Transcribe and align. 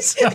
So- 0.00 0.30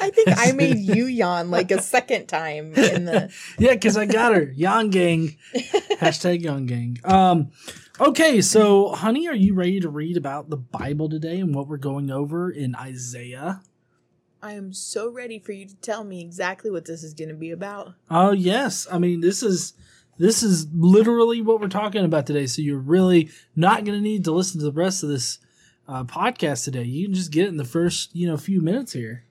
I 0.00 0.10
think 0.10 0.28
I 0.36 0.52
made 0.52 0.78
you 0.80 1.06
yawn 1.06 1.50
like 1.50 1.70
a 1.70 1.80
second 1.80 2.26
time 2.26 2.74
in 2.74 3.04
the. 3.04 3.32
yeah, 3.58 3.72
because 3.72 3.96
I 3.96 4.06
got 4.06 4.34
her. 4.34 4.52
Yon 4.54 4.90
gang. 4.90 5.36
Hashtag 5.54 6.42
Yon 6.42 6.66
gang. 6.66 6.98
Um, 7.04 7.52
okay, 8.00 8.40
so 8.40 8.88
honey, 8.90 9.28
are 9.28 9.34
you 9.34 9.54
ready 9.54 9.80
to 9.80 9.88
read 9.88 10.16
about 10.16 10.50
the 10.50 10.56
Bible 10.56 11.08
today 11.08 11.38
and 11.38 11.54
what 11.54 11.68
we're 11.68 11.76
going 11.76 12.10
over 12.10 12.50
in 12.50 12.74
Isaiah? 12.74 13.62
I 14.42 14.54
am 14.54 14.72
so 14.72 15.08
ready 15.08 15.38
for 15.38 15.52
you 15.52 15.68
to 15.68 15.76
tell 15.76 16.02
me 16.02 16.20
exactly 16.20 16.70
what 16.70 16.84
this 16.84 17.04
is 17.04 17.14
going 17.14 17.28
to 17.28 17.34
be 17.34 17.52
about. 17.52 17.94
Oh 18.10 18.32
yes, 18.32 18.88
I 18.90 18.98
mean 18.98 19.20
this 19.20 19.42
is 19.42 19.74
this 20.18 20.42
is 20.42 20.66
literally 20.74 21.40
what 21.40 21.60
we're 21.60 21.68
talking 21.68 22.04
about 22.04 22.26
today. 22.26 22.46
So 22.46 22.60
you're 22.60 22.78
really 22.78 23.30
not 23.54 23.84
going 23.84 23.96
to 23.96 24.02
need 24.02 24.24
to 24.24 24.32
listen 24.32 24.58
to 24.58 24.64
the 24.66 24.72
rest 24.72 25.04
of 25.04 25.08
this 25.08 25.38
uh, 25.92 26.04
podcast 26.04 26.64
today. 26.64 26.84
You 26.84 27.06
can 27.06 27.14
just 27.14 27.30
get 27.30 27.44
it 27.44 27.48
in 27.48 27.58
the 27.58 27.64
first 27.64 28.14
you 28.16 28.26
know 28.26 28.36
few 28.36 28.60
minutes 28.60 28.92
here. 28.92 29.24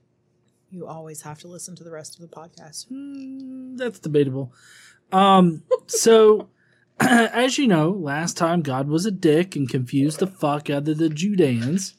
You 0.70 0.88
always 0.88 1.24
have 1.24 1.40
to 1.40 1.48
listen 1.48 1.76
to 1.76 1.84
the 1.84 1.92
rest 1.92 2.16
of 2.16 2.22
the 2.22 2.34
podcast. 2.34 2.88
Hmm, 2.88 3.76
that's 3.76 4.00
debatable. 4.00 4.54
Um, 5.12 5.64
so 5.88 6.50
as 7.00 7.58
you 7.58 7.68
know, 7.68 7.90
last 7.90 8.38
time 8.38 8.62
God 8.62 8.88
was 8.88 9.06
a 9.06 9.12
dick 9.12 9.56
and 9.56 9.68
confused 9.68 10.20
the 10.20 10.28
fuck 10.28 10.70
out 10.70 10.88
of 10.88 10.98
the 10.98 11.10
Judeans. 11.10 11.96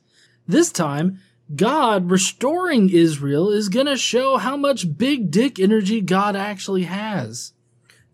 This 0.47 0.71
time, 0.71 1.21
God 1.55 2.11
restoring 2.11 2.89
Israel 2.89 3.51
is 3.51 3.69
gonna 3.69 3.97
show 3.97 4.37
how 4.37 4.57
much 4.57 4.97
big 4.97 5.31
dick 5.31 5.59
energy 5.59 6.01
God 6.01 6.37
actually 6.37 6.85
has. 6.85 7.53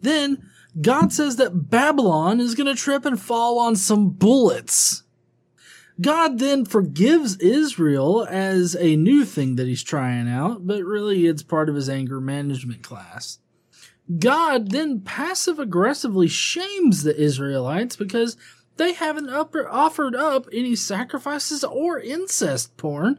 Then 0.01 0.51
God 0.81 1.13
says 1.13 1.37
that 1.37 1.71
Babylon 1.71 2.41
is 2.41 2.55
gonna 2.55 2.75
trip 2.75 3.05
and 3.05 3.21
fall 3.21 3.59
on 3.59 3.77
some 3.77 4.11
bullets. 4.11 5.05
God 6.01 6.39
then 6.39 6.65
forgives 6.65 7.37
Israel 7.37 8.27
as 8.31 8.77
a 8.77 8.95
new 8.97 9.25
thing 9.25 9.57
that 9.57 9.67
he's 9.67 9.83
trying 9.83 10.29
out, 10.29 10.67
but 10.67 10.85
really 10.85 11.27
it's 11.27 11.43
part 11.43 11.69
of 11.69 11.75
his 11.75 11.89
anger 11.89 12.21
management 12.21 12.83
class. 12.83 13.39
God 14.19 14.71
then 14.71 15.01
passive 15.01 15.59
aggressively 15.59 16.29
shames 16.29 17.03
the 17.03 17.17
Israelites 17.21 17.97
because 17.97 18.37
they 18.77 18.93
haven't 18.93 19.29
upper, 19.29 19.69
offered 19.69 20.15
up 20.15 20.47
any 20.53 20.77
sacrifices 20.77 21.65
or 21.65 21.99
incest 21.99 22.77
porn, 22.77 23.19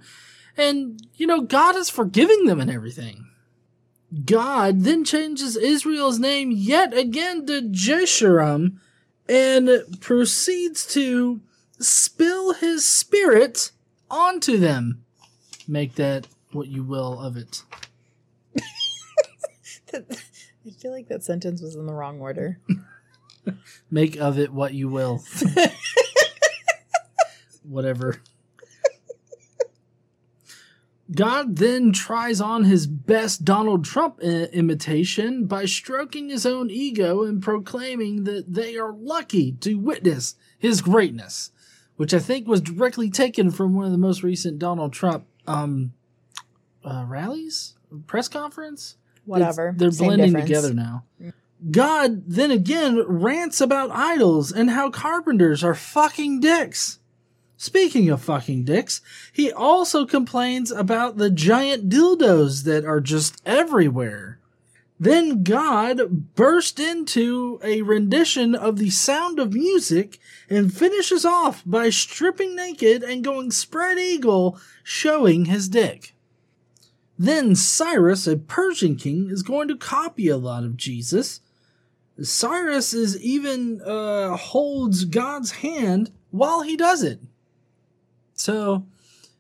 and 0.58 1.02
you 1.16 1.28
know, 1.28 1.42
God 1.42 1.76
is 1.76 1.90
forgiving 1.90 2.46
them 2.46 2.60
and 2.60 2.72
everything. 2.72 3.28
God 4.26 4.82
then 4.82 5.04
changes 5.04 5.56
Israel's 5.56 6.18
name 6.18 6.52
yet 6.52 6.98
again 6.98 7.46
to 7.46 7.62
Jeshurun 7.62 8.78
and 9.28 9.70
proceeds 10.00 10.86
to 10.94 11.42
spill 11.80 12.54
his 12.54 12.86
spirit 12.86 13.72
onto 14.10 14.58
them. 14.58 15.04
Make 15.68 15.96
that 15.96 16.28
what 16.52 16.68
you 16.68 16.84
will 16.84 17.20
of 17.20 17.38
it. 17.38 17.64
I 19.94 20.72
feel 20.82 20.92
like 20.92 21.08
that 21.08 21.24
sentence 21.24 21.62
was 21.62 21.76
in 21.76 21.86
the 21.86 21.94
wrong 21.94 22.20
order. 22.20 22.60
Make 23.92 24.18
of 24.18 24.38
it 24.38 24.52
what 24.54 24.74
you 24.74 24.90
will. 24.90 25.24
Whatever. 27.64 28.22
God 31.12 31.56
then 31.56 31.92
tries 31.92 32.40
on 32.40 32.66
his 32.66 32.86
best 32.86 33.44
Donald 33.44 33.84
Trump 33.84 34.20
i- 34.22 34.26
imitation 34.54 35.46
by 35.46 35.66
stroking 35.66 36.30
his 36.30 36.46
own 36.46 36.70
ego 36.70 37.24
and 37.24 37.42
proclaiming 37.42 38.26
that 38.26 38.54
they 38.54 38.78
are 38.78 38.94
lucky 38.94 39.54
to 39.54 39.76
witness 39.76 40.36
his 40.60 40.82
greatness, 40.82 41.52
which 42.00 42.14
I 42.14 42.20
think 42.20 42.48
was 42.48 42.62
directly 42.62 43.10
taken 43.10 43.52
from 43.52 43.76
one 43.76 43.84
of 43.84 43.92
the 43.92 43.98
most 43.98 44.24
recent 44.24 44.58
Donald 44.58 44.94
Trump 44.94 45.26
um, 45.46 45.92
uh, 46.82 47.04
rallies, 47.06 47.74
press 48.08 48.30
conference. 48.30 48.96
Whatever. 49.26 49.68
It's- 49.68 49.80
they're 49.80 49.92
Same 49.92 50.08
blending 50.08 50.28
difference. 50.28 50.48
together 50.48 50.74
now. 50.74 51.04
God 51.72 52.24
then 52.26 52.52
again 52.52 53.04
rants 53.06 53.60
about 53.60 53.92
idols 53.92 54.50
and 54.50 54.70
how 54.70 54.90
carpenters 54.90 55.62
are 55.62 55.76
fucking 55.76 56.40
dicks. 56.40 57.00
Speaking 57.58 58.08
of 58.10 58.22
fucking 58.22 58.64
dicks, 58.64 59.02
he 59.34 59.52
also 59.52 60.06
complains 60.06 60.72
about 60.72 61.18
the 61.18 61.30
giant 61.30 61.90
dildos 61.90 62.64
that 62.64 62.86
are 62.86 63.02
just 63.02 63.42
everywhere. 63.46 64.39
Then 65.00 65.44
God 65.44 66.36
burst 66.36 66.78
into 66.78 67.60
a 67.64 67.84
rendition 67.84 68.54
of 68.54 68.78
the 68.78 68.90
sound 68.90 69.40
of 69.40 69.54
music 69.54 70.20
and 70.50 70.74
finishes 70.74 71.24
off 71.24 71.64
by 71.66 71.90
stripping 71.90 72.54
naked 72.54 73.02
and 73.02 73.24
going 73.24 73.52
spread 73.52 73.98
eagle, 73.98 74.60
showing 74.84 75.46
his 75.46 75.70
dick. 75.70 76.14
Then 77.18 77.56
Cyrus, 77.56 78.28
a 78.28 78.36
Persian 78.36 78.98
king, 78.98 79.30
is 79.30 79.42
going 79.42 79.70
to 79.70 79.78
copy 79.78 80.28
a 80.28 80.38
lot 80.38 80.66
of 80.66 80.76
Jesus. 80.76 81.40
Cyrus 82.22 82.94
is 82.94 83.22
even 83.22 83.82
uh, 83.82 84.36
holds 84.36 85.06
God's 85.06 85.52
hand 85.52 86.12
while 86.32 86.62
he 86.62 86.76
does 86.76 87.04
it. 87.04 87.22
So, 88.34 88.86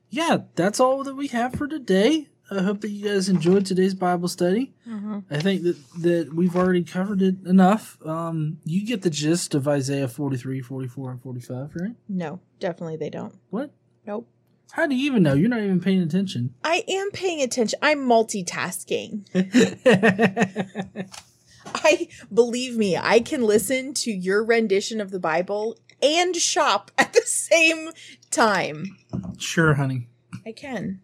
yeah, 0.09 0.39
that's 0.55 0.79
all 0.79 1.03
that 1.03 1.15
we 1.15 1.27
have 1.27 1.53
for 1.53 1.67
today. 1.67 2.28
I 2.51 2.61
hope 2.61 2.81
that 2.81 2.89
you 2.89 3.07
guys 3.07 3.29
enjoyed 3.29 3.65
today's 3.65 3.93
Bible 3.93 4.27
study. 4.27 4.73
Mm-hmm. 4.87 5.19
I 5.29 5.39
think 5.39 5.63
that, 5.63 5.77
that 6.01 6.33
we've 6.33 6.55
already 6.55 6.83
covered 6.83 7.21
it 7.21 7.35
enough. 7.45 7.97
Um, 8.05 8.57
you 8.65 8.85
get 8.85 9.03
the 9.03 9.09
gist 9.09 9.53
of 9.53 9.67
Isaiah 9.67 10.07
43, 10.07 10.61
44, 10.61 11.11
and 11.11 11.21
45, 11.21 11.75
right? 11.75 11.95
No, 12.07 12.39
definitely 12.59 12.97
they 12.97 13.09
don't. 13.09 13.35
What? 13.49 13.71
Nope. 14.05 14.27
How 14.71 14.85
do 14.85 14.95
you 14.95 15.05
even 15.05 15.23
know? 15.23 15.33
You're 15.33 15.49
not 15.49 15.61
even 15.61 15.79
paying 15.79 16.01
attention. 16.01 16.53
I 16.63 16.83
am 16.87 17.11
paying 17.11 17.41
attention. 17.41 17.79
I'm 17.81 17.99
multitasking. 17.99 19.25
I 21.75 22.07
believe 22.33 22.77
me, 22.77 22.97
I 22.97 23.19
can 23.19 23.43
listen 23.43 23.93
to 23.95 24.11
your 24.11 24.43
rendition 24.43 25.01
of 25.01 25.11
the 25.11 25.19
Bible 25.19 25.77
and 26.01 26.35
shop 26.35 26.91
at 26.97 27.13
the 27.13 27.21
same 27.25 27.89
time. 28.31 28.97
sure, 29.37 29.75
honey. 29.75 30.07
I 30.45 30.51
can. 30.51 31.01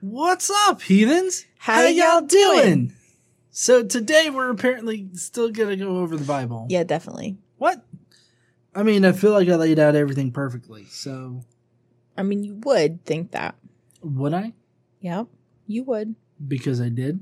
What's 0.00 0.50
up, 0.66 0.82
heathens? 0.82 1.46
How 1.58 1.86
y'all 1.86 2.22
doing? 2.22 2.92
So 3.50 3.82
today 3.84 4.30
we're 4.30 4.50
apparently 4.50 5.08
still 5.14 5.50
gonna 5.50 5.76
go 5.76 5.98
over 5.98 6.16
the 6.16 6.24
Bible. 6.24 6.66
Yeah, 6.68 6.84
definitely. 6.84 7.36
What? 7.58 7.84
I 8.74 8.82
mean, 8.82 9.04
I 9.04 9.12
feel 9.12 9.32
like 9.32 9.48
I 9.48 9.56
laid 9.56 9.78
out 9.78 9.94
everything 9.94 10.32
perfectly. 10.32 10.86
So 10.86 11.42
I 12.16 12.22
mean, 12.22 12.44
you 12.44 12.54
would 12.64 13.04
think 13.04 13.32
that. 13.32 13.54
would 14.02 14.34
I? 14.34 14.54
Yep, 15.00 15.26
you 15.66 15.84
would. 15.84 16.14
Because 16.46 16.80
I 16.80 16.88
did. 16.88 17.20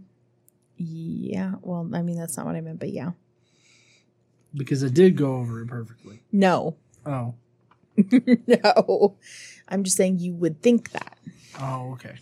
Yeah, 0.82 1.56
well, 1.60 1.90
I 1.92 2.00
mean, 2.00 2.16
that's 2.16 2.38
not 2.38 2.46
what 2.46 2.56
I 2.56 2.62
meant, 2.62 2.78
but 2.80 2.90
yeah. 2.90 3.10
Because 4.54 4.82
I 4.82 4.88
did 4.88 5.14
go 5.14 5.34
over 5.36 5.60
it 5.60 5.68
perfectly. 5.68 6.22
No. 6.32 6.76
Oh. 7.04 7.34
no. 8.46 9.16
I'm 9.68 9.84
just 9.84 9.96
saying 9.98 10.20
you 10.20 10.32
would 10.34 10.62
think 10.62 10.90
that, 10.92 11.18
Oh, 11.60 11.92
okay. 11.92 12.14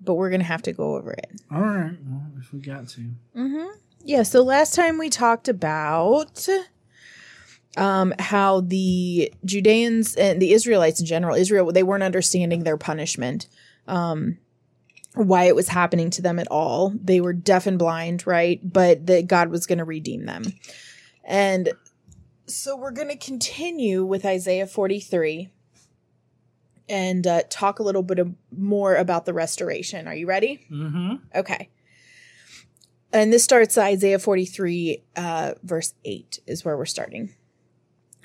but 0.00 0.14
we're 0.14 0.30
going 0.30 0.40
to 0.40 0.46
have 0.46 0.62
to 0.62 0.72
go 0.72 0.96
over 0.96 1.12
it. 1.12 1.30
All 1.52 1.60
right. 1.60 1.96
Well, 2.08 2.22
if 2.40 2.50
we 2.52 2.60
got 2.60 2.88
to. 2.88 3.00
Mm-hmm. 3.36 3.66
Yeah. 4.04 4.22
So 4.22 4.42
last 4.42 4.74
time 4.74 4.96
we 4.96 5.10
talked 5.10 5.48
about 5.48 6.48
um, 7.76 8.14
how 8.18 8.62
the 8.62 9.32
Judeans 9.44 10.14
and 10.16 10.40
the 10.40 10.52
Israelites 10.52 10.98
in 10.98 11.04
general, 11.06 11.36
Israel, 11.36 11.70
they 11.72 11.82
weren't 11.82 12.02
understanding 12.02 12.64
their 12.64 12.78
punishment, 12.78 13.48
um, 13.86 14.38
why 15.14 15.44
it 15.44 15.54
was 15.54 15.68
happening 15.68 16.10
to 16.10 16.22
them 16.22 16.38
at 16.38 16.48
all. 16.48 16.92
They 16.94 17.20
were 17.20 17.32
deaf 17.32 17.66
and 17.66 17.78
blind, 17.78 18.26
right? 18.26 18.60
But 18.62 19.06
that 19.06 19.26
God 19.26 19.48
was 19.48 19.66
going 19.66 19.78
to 19.78 19.84
redeem 19.84 20.26
them. 20.26 20.44
And 21.24 21.72
so 22.46 22.76
we're 22.76 22.90
going 22.90 23.08
to 23.08 23.16
continue 23.16 24.04
with 24.04 24.24
Isaiah 24.24 24.66
43 24.66 25.50
and 26.88 27.26
uh, 27.26 27.42
talk 27.48 27.78
a 27.78 27.82
little 27.82 28.02
bit 28.02 28.18
of, 28.18 28.34
more 28.50 28.96
about 28.96 29.24
the 29.24 29.32
restoration. 29.32 30.06
Are 30.06 30.14
you 30.14 30.26
ready? 30.26 30.66
Mm-hmm. 30.70 31.14
Okay. 31.34 31.70
And 33.12 33.32
this 33.32 33.44
starts 33.44 33.78
Isaiah 33.78 34.18
43, 34.18 35.02
uh, 35.16 35.54
verse 35.62 35.94
8 36.04 36.40
is 36.46 36.64
where 36.64 36.76
we're 36.76 36.84
starting. 36.84 37.32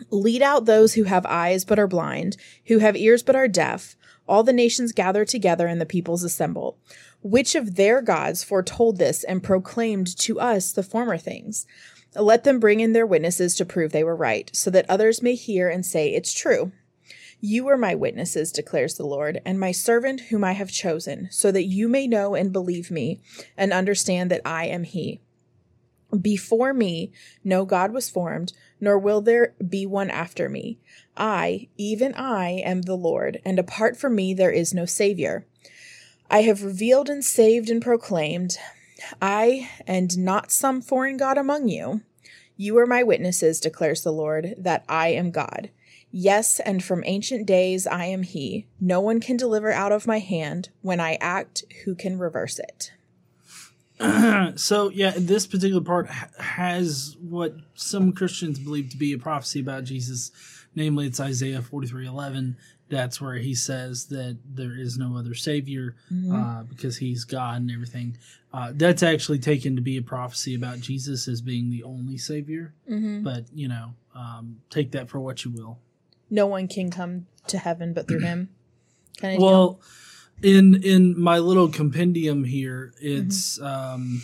Lead 0.09 0.41
out 0.41 0.65
those 0.65 0.95
who 0.95 1.03
have 1.03 1.25
eyes 1.27 1.63
but 1.63 1.77
are 1.77 1.87
blind, 1.87 2.37
who 2.65 2.79
have 2.79 2.95
ears 2.95 3.21
but 3.21 3.35
are 3.35 3.47
deaf. 3.47 3.95
All 4.29 4.43
the 4.43 4.53
nations 4.53 4.91
gather 4.91 5.25
together 5.25 5.65
and 5.65 5.81
the 5.81 5.87
peoples 5.87 6.23
assemble. 6.23 6.77
Which 7.23 7.55
of 7.55 7.77
their 7.77 7.99
gods 7.99 8.43
foretold 8.43 8.99
this 8.99 9.23
and 9.23 9.41
proclaimed 9.41 10.15
to 10.19 10.39
us 10.39 10.71
the 10.71 10.83
former 10.83 11.17
things? 11.17 11.65
Let 12.15 12.43
them 12.43 12.59
bring 12.59 12.79
in 12.79 12.93
their 12.93 13.07
witnesses 13.07 13.55
to 13.55 13.65
prove 13.65 13.91
they 13.91 14.03
were 14.03 14.15
right, 14.15 14.51
so 14.53 14.69
that 14.69 14.85
others 14.87 15.23
may 15.23 15.33
hear 15.33 15.67
and 15.67 15.83
say 15.83 16.13
it's 16.13 16.31
true. 16.31 16.71
You 17.41 17.67
are 17.69 17.77
my 17.77 17.95
witnesses, 17.95 18.51
declares 18.51 18.95
the 18.95 19.05
Lord, 19.07 19.41
and 19.45 19.59
my 19.59 19.71
servant 19.71 20.21
whom 20.21 20.43
I 20.43 20.51
have 20.51 20.69
chosen, 20.69 21.29
so 21.31 21.51
that 21.51 21.65
you 21.65 21.87
may 21.87 22.05
know 22.05 22.35
and 22.35 22.53
believe 22.53 22.91
me 22.91 23.21
and 23.57 23.73
understand 23.73 24.29
that 24.29 24.41
I 24.45 24.65
am 24.65 24.83
He. 24.83 25.21
Before 26.21 26.73
me, 26.73 27.11
no 27.43 27.65
God 27.65 27.91
was 27.91 28.09
formed, 28.09 28.53
nor 28.81 28.97
will 28.97 29.21
there 29.21 29.53
be 29.67 29.85
one 29.85 30.09
after 30.09 30.49
me. 30.49 30.79
I, 31.15 31.67
even 31.77 32.13
I, 32.15 32.61
am 32.65 32.81
the 32.83 32.95
Lord, 32.95 33.41
and 33.45 33.59
apart 33.59 33.97
from 33.97 34.15
me 34.15 34.33
there 34.33 34.51
is 34.51 34.73
no 34.73 34.85
Savior. 34.85 35.45
I 36.29 36.41
have 36.43 36.63
revealed 36.63 37.09
and 37.09 37.23
saved 37.23 37.69
and 37.69 37.81
proclaimed, 37.81 38.57
I, 39.21 39.69
and 39.87 40.17
not 40.17 40.51
some 40.51 40.81
foreign 40.81 41.17
God 41.17 41.37
among 41.37 41.67
you. 41.67 42.01
You 42.57 42.77
are 42.77 42.85
my 42.85 43.03
witnesses, 43.03 43.59
declares 43.59 44.03
the 44.03 44.11
Lord, 44.11 44.55
that 44.57 44.83
I 44.89 45.09
am 45.09 45.31
God. 45.31 45.69
Yes, 46.11 46.59
and 46.59 46.83
from 46.83 47.03
ancient 47.05 47.45
days 47.45 47.85
I 47.85 48.05
am 48.05 48.23
He. 48.23 48.67
No 48.79 48.99
one 48.99 49.19
can 49.19 49.37
deliver 49.37 49.71
out 49.71 49.91
of 49.91 50.07
my 50.07 50.19
hand. 50.19 50.69
When 50.81 50.99
I 50.99 51.17
act, 51.21 51.63
who 51.85 51.95
can 51.95 52.17
reverse 52.17 52.59
it? 52.59 52.91
so 54.55 54.89
yeah, 54.89 55.13
this 55.17 55.45
particular 55.45 55.81
part 55.81 56.09
ha- 56.09 56.29
has 56.39 57.17
what 57.19 57.55
some 57.73 58.13
Christians 58.13 58.59
believe 58.59 58.89
to 58.91 58.97
be 58.97 59.13
a 59.13 59.17
prophecy 59.17 59.59
about 59.59 59.83
Jesus. 59.83 60.31
Namely, 60.75 61.07
it's 61.07 61.19
Isaiah 61.19 61.61
forty 61.61 61.87
three 61.87 62.07
eleven. 62.07 62.57
That's 62.89 63.21
where 63.21 63.35
he 63.35 63.53
says 63.53 64.05
that 64.07 64.39
there 64.45 64.77
is 64.77 64.97
no 64.97 65.15
other 65.15 65.35
savior 65.35 65.95
uh, 66.33 66.63
because 66.63 66.97
he's 66.97 67.23
God 67.23 67.61
and 67.61 67.69
everything. 67.69 68.17
Uh, 68.51 68.71
that's 68.73 69.03
actually 69.03 69.37
taken 69.37 69.75
to 69.75 69.81
be 69.81 69.97
a 69.97 70.01
prophecy 70.01 70.55
about 70.55 70.79
Jesus 70.79 71.27
as 71.27 71.39
being 71.39 71.69
the 71.69 71.83
only 71.83 72.17
savior. 72.17 72.73
Mm-hmm. 72.89 73.23
But 73.23 73.45
you 73.53 73.67
know, 73.67 73.93
um, 74.15 74.61
take 74.69 74.91
that 74.91 75.09
for 75.09 75.19
what 75.19 75.45
you 75.45 75.51
will. 75.51 75.79
No 76.29 76.47
one 76.47 76.67
can 76.67 76.89
come 76.89 77.27
to 77.47 77.57
heaven 77.57 77.93
but 77.93 78.07
through 78.07 78.21
Him. 78.21 78.49
Kind 79.19 79.35
of 79.35 79.43
Well, 79.43 79.81
in 80.41 80.81
in 80.83 81.19
my 81.19 81.39
little 81.39 81.69
compendium 81.69 82.43
here, 82.43 82.93
it's 82.99 83.59
um, 83.61 84.21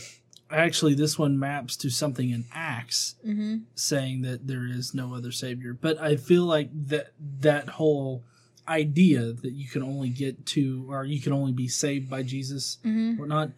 actually 0.49 0.93
this 0.93 1.17
one 1.17 1.37
maps 1.39 1.75
to 1.77 1.89
something 1.89 2.29
in 2.29 2.45
Acts 2.53 3.15
hmm 3.23 3.57
saying 3.75 4.21
that 4.21 4.47
there 4.47 4.65
is 4.65 4.93
no 4.93 5.13
other 5.13 5.31
savior. 5.31 5.73
But 5.73 5.99
I 5.99 6.15
feel 6.15 6.43
like 6.43 6.69
that 6.87 7.11
that 7.41 7.69
whole 7.69 8.23
idea 8.67 9.33
that 9.33 9.51
you 9.51 9.67
can 9.67 9.83
only 9.83 10.09
get 10.09 10.45
to 10.45 10.87
or 10.89 11.05
you 11.05 11.21
can 11.21 11.33
only 11.33 11.51
be 11.51 11.67
saved 11.67 12.09
by 12.09 12.23
Jesus 12.23 12.77
hmm 12.83 13.19
or 13.19 13.27
not 13.27 13.51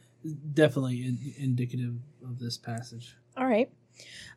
definitely 0.53 1.06
in, 1.06 1.33
indicative 1.38 1.95
of 2.24 2.39
this 2.39 2.57
passage. 2.57 3.15
All 3.38 3.45
right. 3.45 3.69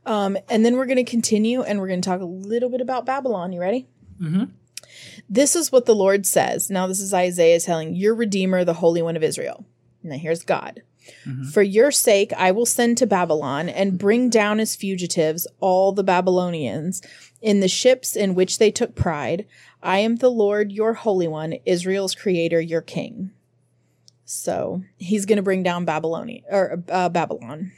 Um, 0.07 0.37
and 0.49 0.65
then 0.65 0.77
we're 0.77 0.87
going 0.87 0.97
to 0.97 1.05
continue 1.05 1.63
and 1.63 1.81
we're 1.81 1.89
going 1.89 2.01
to 2.01 2.09
talk 2.09 2.21
a 2.21 2.25
little 2.25 2.71
bit 2.71 2.81
about 2.81 3.05
Babylon. 3.05 3.53
You 3.53 3.61
ready? 3.61 3.87
Mm-hmm. 4.21 4.45
This 5.29 5.55
is 5.55 5.71
what 5.71 5.87
the 5.87 5.95
Lord 5.95 6.27
says. 6.27 6.71
Now, 6.71 6.87
this 6.87 7.01
is 7.01 7.15
Isaiah 7.15 7.61
telling 7.61 7.95
your 7.95 8.15
Redeemer, 8.15 8.65
the 8.65 8.75
Holy 8.75 9.03
One 9.03 9.17
of 9.17 9.23
Israel. 9.23 9.65
Now, 10.03 10.17
here's 10.17 10.43
God. 10.43 10.83
For 11.53 11.63
your 11.63 11.91
sake, 11.91 12.33
I 12.35 12.53
will 12.53 12.67
send 12.67 12.99
to 12.99 13.07
Babylon 13.07 13.69
and 13.69 13.99
bring 13.99 14.31
down 14.31 14.61
as 14.61 14.77
fugitives 14.77 15.47
all 15.59 15.93
the 15.93 16.05
Babylonians 16.05 17.03
in 17.41 17.61
the 17.61 17.69
ships 17.69 18.17
in 18.17 18.35
which 18.35 18.59
they 18.59 18.71
took 18.71 18.95
pride. 18.95 19.47
I 19.83 19.99
am 19.99 20.17
the 20.17 20.31
Lord, 20.31 20.73
your 20.73 20.95
Holy 20.95 21.27
One, 21.27 21.55
Israel's 21.65 22.15
Creator, 22.15 22.61
your 22.61 22.83
King. 22.83 23.31
So 24.25 24.83
he's 24.97 25.27
going 25.27 25.37
to 25.37 25.43
bring 25.43 25.63
down 25.63 25.85
Babylonia 25.85 26.43
or 26.51 26.83
uh, 26.89 27.09
Babylon. 27.09 27.73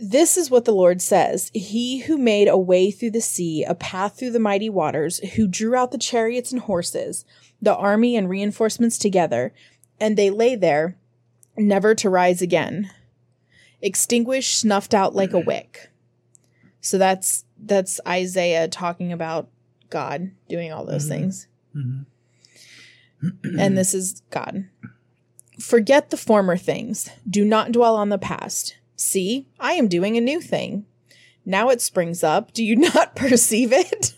This 0.00 0.36
is 0.36 0.50
what 0.50 0.64
the 0.64 0.72
Lord 0.74 1.00
says 1.00 1.50
He 1.54 2.00
who 2.00 2.18
made 2.18 2.48
a 2.48 2.58
way 2.58 2.90
through 2.90 3.12
the 3.12 3.20
sea, 3.20 3.64
a 3.64 3.74
path 3.74 4.18
through 4.18 4.32
the 4.32 4.38
mighty 4.38 4.68
waters, 4.68 5.18
who 5.34 5.46
drew 5.46 5.74
out 5.74 5.92
the 5.92 5.98
chariots 5.98 6.52
and 6.52 6.60
horses, 6.62 7.24
the 7.60 7.74
army 7.74 8.16
and 8.16 8.28
reinforcements 8.28 8.98
together, 8.98 9.52
and 10.00 10.16
they 10.16 10.30
lay 10.30 10.54
there, 10.56 10.96
never 11.56 11.94
to 11.94 12.10
rise 12.10 12.42
again, 12.42 12.90
extinguished, 13.80 14.58
snuffed 14.58 14.94
out 14.94 15.14
like 15.14 15.32
a 15.32 15.38
wick. 15.40 15.90
So 16.80 16.98
that's 16.98 17.44
that's 17.64 18.00
Isaiah 18.06 18.66
talking 18.68 19.12
about 19.12 19.48
God 19.88 20.32
doing 20.48 20.72
all 20.72 20.84
those 20.84 21.06
Mhm. 21.06 21.08
things. 21.08 21.46
Mhm. 21.76 22.06
and 23.56 23.78
this 23.78 23.94
is 23.94 24.20
God. 24.30 24.64
Forget 25.60 26.10
the 26.10 26.16
former 26.16 26.56
things. 26.56 27.08
Do 27.28 27.44
not 27.44 27.70
dwell 27.70 27.94
on 27.94 28.08
the 28.08 28.18
past. 28.18 28.74
See, 29.02 29.48
I 29.58 29.72
am 29.72 29.88
doing 29.88 30.16
a 30.16 30.20
new 30.20 30.40
thing. 30.40 30.86
Now 31.44 31.70
it 31.70 31.80
springs 31.80 32.22
up. 32.22 32.52
Do 32.52 32.64
you 32.64 32.76
not 32.94 33.16
perceive 33.16 33.72
it? 33.72 34.14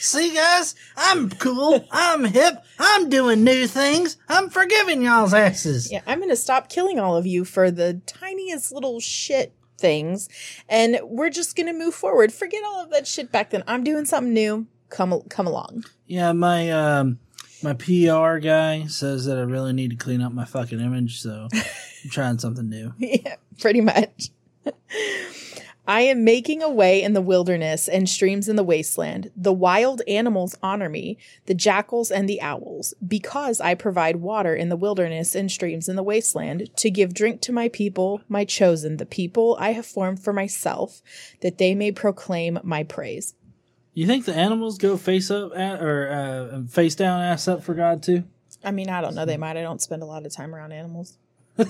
See, 0.00 0.34
guys, 0.34 0.74
I'm 0.96 1.28
cool. 1.28 1.86
I'm 1.90 2.24
hip. 2.24 2.64
I'm 2.78 3.10
doing 3.10 3.44
new 3.44 3.66
things. 3.66 4.16
I'm 4.28 4.48
forgiving 4.48 5.02
y'all's 5.02 5.34
asses. 5.34 5.92
yeah, 5.92 6.00
I'm 6.06 6.18
going 6.18 6.30
to 6.30 6.36
stop 6.36 6.68
killing 6.70 6.98
all 6.98 7.16
of 7.16 7.26
you 7.26 7.44
for 7.44 7.70
the 7.70 8.00
tiniest 8.06 8.72
little 8.72 9.00
shit 9.00 9.52
things 9.76 10.28
and 10.68 10.98
we're 11.04 11.30
just 11.30 11.54
going 11.54 11.66
to 11.66 11.72
move 11.78 11.94
forward. 11.94 12.32
Forget 12.32 12.62
all 12.64 12.82
of 12.82 12.90
that 12.90 13.06
shit 13.06 13.30
back 13.30 13.50
then. 13.50 13.62
I'm 13.66 13.84
doing 13.84 14.06
something 14.06 14.32
new. 14.32 14.66
Come 14.88 15.20
come 15.28 15.46
along. 15.46 15.84
Yeah, 16.06 16.32
my 16.32 16.70
um 16.70 17.18
my 17.62 17.74
PR 17.74 18.38
guy 18.38 18.86
says 18.86 19.24
that 19.26 19.38
I 19.38 19.42
really 19.42 19.72
need 19.72 19.90
to 19.90 19.96
clean 19.96 20.22
up 20.22 20.32
my 20.32 20.44
fucking 20.44 20.80
image, 20.80 21.20
so 21.20 21.48
I'm 21.52 21.62
trying 22.10 22.38
something 22.38 22.68
new. 22.68 22.92
yeah, 22.98 23.36
pretty 23.60 23.80
much. 23.80 24.30
I 25.88 26.02
am 26.02 26.22
making 26.22 26.62
a 26.62 26.68
way 26.68 27.02
in 27.02 27.14
the 27.14 27.22
wilderness 27.22 27.88
and 27.88 28.06
streams 28.06 28.46
in 28.46 28.56
the 28.56 28.62
wasteland. 28.62 29.30
The 29.34 29.54
wild 29.54 30.02
animals 30.06 30.54
honor 30.62 30.90
me, 30.90 31.16
the 31.46 31.54
jackals 31.54 32.10
and 32.10 32.28
the 32.28 32.42
owls, 32.42 32.92
because 33.06 33.58
I 33.58 33.74
provide 33.74 34.16
water 34.16 34.54
in 34.54 34.68
the 34.68 34.76
wilderness 34.76 35.34
and 35.34 35.50
streams 35.50 35.88
in 35.88 35.96
the 35.96 36.02
wasteland 36.02 36.68
to 36.76 36.90
give 36.90 37.14
drink 37.14 37.40
to 37.40 37.52
my 37.52 37.70
people, 37.70 38.20
my 38.28 38.44
chosen, 38.44 38.98
the 38.98 39.06
people 39.06 39.56
I 39.58 39.72
have 39.72 39.86
formed 39.86 40.22
for 40.22 40.34
myself, 40.34 41.00
that 41.40 41.56
they 41.56 41.74
may 41.74 41.90
proclaim 41.90 42.58
my 42.62 42.84
praise. 42.84 43.34
You 43.98 44.06
think 44.06 44.26
the 44.26 44.34
animals 44.34 44.78
go 44.78 44.96
face 44.96 45.28
up 45.28 45.56
at, 45.56 45.82
or 45.82 46.08
uh, 46.08 46.62
face 46.68 46.94
down, 46.94 47.20
ass 47.20 47.48
up 47.48 47.64
for 47.64 47.74
God 47.74 48.00
too? 48.00 48.22
I 48.62 48.70
mean, 48.70 48.88
I 48.88 49.00
don't 49.00 49.16
know. 49.16 49.24
They 49.24 49.36
might. 49.36 49.56
I 49.56 49.62
don't 49.62 49.82
spend 49.82 50.02
a 50.02 50.06
lot 50.06 50.24
of 50.24 50.32
time 50.32 50.54
around 50.54 50.70
animals. 50.70 51.18
well, 51.56 51.66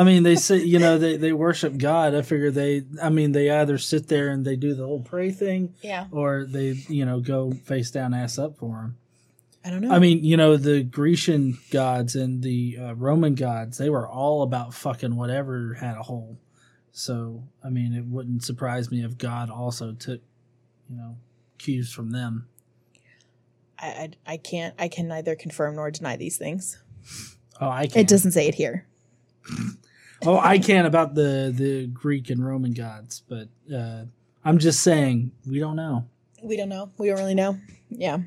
I 0.00 0.02
mean, 0.02 0.24
they 0.24 0.34
say 0.34 0.56
you 0.56 0.80
know 0.80 0.98
they, 0.98 1.16
they 1.16 1.32
worship 1.32 1.78
God. 1.78 2.16
I 2.16 2.22
figure 2.22 2.50
they, 2.50 2.82
I 3.00 3.08
mean, 3.08 3.30
they 3.30 3.50
either 3.50 3.78
sit 3.78 4.08
there 4.08 4.30
and 4.30 4.44
they 4.44 4.56
do 4.56 4.74
the 4.74 4.84
whole 4.84 5.00
pray 5.00 5.30
thing, 5.30 5.74
Yeah. 5.80 6.06
or 6.10 6.44
they 6.48 6.70
you 6.88 7.04
know 7.04 7.20
go 7.20 7.52
face 7.52 7.92
down, 7.92 8.12
ass 8.12 8.36
up 8.36 8.58
for 8.58 8.80
him. 8.80 8.96
I 9.64 9.70
don't 9.70 9.82
know. 9.82 9.92
I 9.92 10.00
mean, 10.00 10.24
you 10.24 10.36
know, 10.36 10.56
the 10.56 10.82
Grecian 10.82 11.56
gods 11.70 12.16
and 12.16 12.42
the 12.42 12.78
uh, 12.80 12.94
Roman 12.94 13.36
gods, 13.36 13.78
they 13.78 13.90
were 13.90 14.08
all 14.08 14.42
about 14.42 14.74
fucking 14.74 15.14
whatever 15.14 15.74
had 15.74 15.96
a 15.96 16.02
hole. 16.02 16.36
So, 16.90 17.44
I 17.62 17.68
mean, 17.68 17.92
it 17.94 18.06
wouldn't 18.06 18.42
surprise 18.42 18.90
me 18.90 19.04
if 19.04 19.18
God 19.18 19.50
also 19.50 19.92
took, 19.92 20.22
you 20.90 20.96
know, 20.96 21.16
cues 21.58 21.92
from 21.92 22.10
them. 22.10 22.48
I, 23.78 23.86
I, 23.86 24.10
I 24.26 24.36
can't. 24.36 24.74
I 24.78 24.88
can 24.88 25.08
neither 25.08 25.34
confirm 25.36 25.76
nor 25.76 25.90
deny 25.90 26.16
these 26.16 26.36
things. 26.36 26.82
Oh, 27.60 27.68
I 27.68 27.86
can't. 27.86 27.98
It 27.98 28.08
doesn't 28.08 28.32
say 28.32 28.48
it 28.48 28.54
here. 28.54 28.86
oh, 30.26 30.38
I 30.38 30.58
can 30.58 30.86
about 30.86 31.14
the 31.14 31.52
the 31.54 31.86
Greek 31.86 32.30
and 32.30 32.44
Roman 32.44 32.72
gods, 32.72 33.22
but 33.28 33.48
uh, 33.74 34.04
I'm 34.44 34.58
just 34.58 34.82
saying 34.82 35.32
we 35.46 35.58
don't 35.58 35.76
know. 35.76 36.06
We 36.42 36.56
don't 36.56 36.68
know. 36.68 36.90
We 36.98 37.08
don't 37.08 37.18
really 37.18 37.34
know. 37.34 37.58
Yeah. 37.88 38.18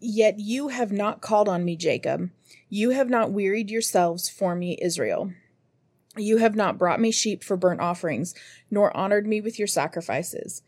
Yet 0.00 0.38
you 0.38 0.68
have 0.68 0.92
not 0.92 1.20
called 1.20 1.48
on 1.48 1.64
me, 1.64 1.74
Jacob. 1.74 2.30
You 2.68 2.90
have 2.90 3.10
not 3.10 3.32
wearied 3.32 3.70
yourselves 3.70 4.28
for 4.28 4.54
me, 4.54 4.78
Israel. 4.80 5.32
You 6.16 6.38
have 6.38 6.54
not 6.54 6.78
brought 6.78 7.00
me 7.00 7.10
sheep 7.10 7.42
for 7.42 7.56
burnt 7.56 7.80
offerings, 7.80 8.34
nor 8.70 8.96
honored 8.96 9.26
me 9.26 9.40
with 9.40 9.58
your 9.58 9.68
sacrifices. 9.68 10.62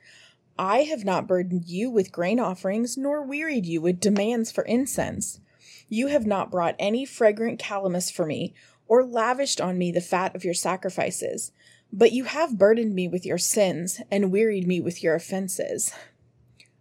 I 0.61 0.83
have 0.83 1.07
not 1.07 1.27
burdened 1.27 1.69
you 1.69 1.89
with 1.89 2.13
grain 2.13 2.39
offerings, 2.39 2.99
nor 2.99 3.25
wearied 3.25 3.65
you 3.65 3.81
with 3.81 3.99
demands 3.99 4.53
for 4.53 4.63
incense. 4.65 5.41
You 5.89 6.09
have 6.09 6.27
not 6.27 6.51
brought 6.51 6.77
any 6.79 7.07
fragrant 7.07 7.59
calamus 7.59 8.13
for 8.13 8.27
me, 8.27 8.53
or 8.87 9.03
lavished 9.03 9.59
on 9.59 9.79
me 9.79 9.91
the 9.91 10.03
fat 10.03 10.37
of 10.37 10.45
your 10.45 10.53
sacrifices. 10.53 11.51
But 11.91 12.13
you 12.13 12.25
have 12.25 12.59
burdened 12.59 12.95
me 12.95 13.09
with 13.09 13.25
your 13.25 13.39
sins, 13.39 14.03
and 14.11 14.31
wearied 14.31 14.67
me 14.67 14.83
with 14.83 15.03
your 15.03 15.15
offenses. 15.15 15.95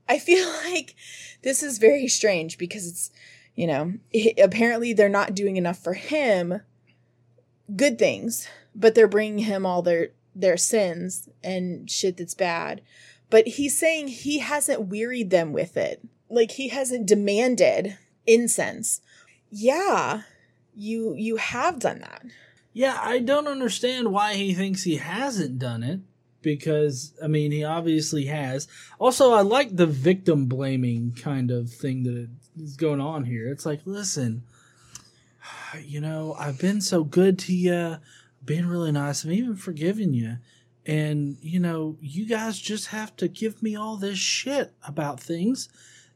I 0.09 0.19
feel 0.19 0.45
like 0.65 0.93
this 1.43 1.63
is 1.63 1.77
very 1.77 2.09
strange 2.09 2.57
because 2.57 2.85
it's, 2.85 3.11
you 3.55 3.65
know, 3.65 3.93
apparently 4.37 4.91
they're 4.91 5.07
not 5.07 5.35
doing 5.35 5.55
enough 5.55 5.81
for 5.81 5.93
him, 5.93 6.59
good 7.77 7.97
things, 7.97 8.45
but 8.75 8.93
they're 8.93 9.07
bringing 9.07 9.45
him 9.45 9.65
all 9.65 9.81
their 9.81 10.09
their 10.35 10.57
sins 10.57 11.29
and 11.43 11.89
shit 11.89 12.17
that's 12.17 12.33
bad. 12.33 12.81
But 13.29 13.47
he's 13.47 13.77
saying 13.77 14.07
he 14.07 14.39
hasn't 14.39 14.87
wearied 14.87 15.29
them 15.29 15.53
with 15.53 15.77
it. 15.77 16.01
Like 16.29 16.51
he 16.51 16.69
hasn't 16.69 17.07
demanded 17.07 17.97
incense. 18.25 19.01
Yeah, 19.51 20.23
you 20.75 21.13
you 21.15 21.37
have 21.37 21.79
done 21.79 21.99
that. 21.99 22.23
Yeah, 22.73 22.97
I 23.01 23.19
don't 23.19 23.47
understand 23.47 24.11
why 24.11 24.35
he 24.35 24.53
thinks 24.53 24.83
he 24.83 24.97
hasn't 24.97 25.59
done 25.59 25.83
it. 25.83 25.99
because 26.41 27.13
I 27.21 27.27
mean 27.27 27.51
he 27.51 27.63
obviously 27.63 28.25
has. 28.25 28.67
Also, 28.97 29.33
I 29.33 29.41
like 29.41 29.75
the 29.75 29.85
victim 29.87 30.45
blaming 30.45 31.13
kind 31.13 31.51
of 31.51 31.69
thing 31.71 32.03
that 32.03 32.29
is 32.61 32.77
going 32.77 33.01
on 33.01 33.25
here. 33.25 33.51
It's 33.51 33.65
like, 33.65 33.81
listen, 33.85 34.43
you 35.83 36.01
know, 36.01 36.35
I've 36.39 36.59
been 36.59 36.81
so 36.81 37.03
good 37.03 37.37
to 37.39 37.53
you, 37.53 37.97
been 38.43 38.67
really 38.67 38.91
nice, 38.91 39.25
I've 39.25 39.31
even 39.31 39.55
forgiven 39.55 40.13
you. 40.13 40.37
And, 40.85 41.37
you 41.41 41.59
know, 41.59 41.97
you 42.01 42.25
guys 42.25 42.57
just 42.57 42.87
have 42.87 43.15
to 43.17 43.27
give 43.27 43.61
me 43.61 43.75
all 43.75 43.97
this 43.97 44.17
shit 44.17 44.73
about 44.87 45.19
things 45.19 45.69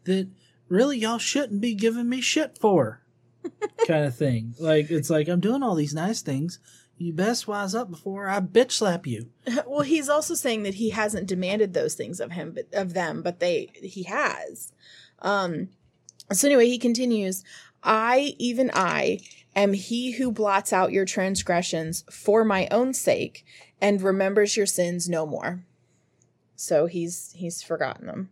that 0.05 0.29
really 0.67 0.97
y'all 0.97 1.19
shouldn't 1.19 1.61
be 1.61 1.75
giving 1.75 2.09
me 2.09 2.21
shit 2.21 2.57
for. 2.57 3.01
kind 3.87 4.05
of 4.05 4.15
thing. 4.15 4.55
Like, 4.59 4.89
it's 4.89 5.09
like, 5.09 5.27
I'm 5.27 5.41
doing 5.41 5.63
all 5.63 5.75
these 5.75 5.93
nice 5.93 6.21
things. 6.21 6.59
You 6.97 7.11
best 7.11 7.47
wise 7.47 7.75
up 7.75 7.89
before 7.89 8.29
I 8.29 8.39
bitch 8.39 8.71
slap 8.71 9.05
you. 9.05 9.29
Well, 9.67 9.81
he's 9.81 10.09
also 10.09 10.35
saying 10.35 10.63
that 10.63 10.75
he 10.75 10.91
hasn't 10.91 11.27
demanded 11.27 11.73
those 11.73 11.95
things 11.95 12.19
of 12.19 12.31
him, 12.31 12.53
but 12.53 12.73
of 12.73 12.93
them, 12.93 13.21
but 13.21 13.39
they 13.39 13.71
he 13.81 14.03
has. 14.03 14.71
Um 15.19 15.69
so 16.31 16.47
anyway, 16.47 16.67
he 16.67 16.77
continues, 16.77 17.43
I, 17.83 18.35
even 18.39 18.71
I, 18.73 19.19
am 19.55 19.73
he 19.73 20.13
who 20.13 20.31
blots 20.31 20.71
out 20.71 20.93
your 20.93 21.05
transgressions 21.05 22.05
for 22.09 22.45
my 22.45 22.67
own 22.71 22.93
sake 22.93 23.45
and 23.83 24.01
remembers 24.01 24.55
your 24.55 24.65
sins 24.65 25.09
no 25.09 25.25
more. 25.25 25.61
So 26.55 26.85
he's 26.85 27.33
he's 27.35 27.61
forgotten 27.61 28.07
them. 28.07 28.29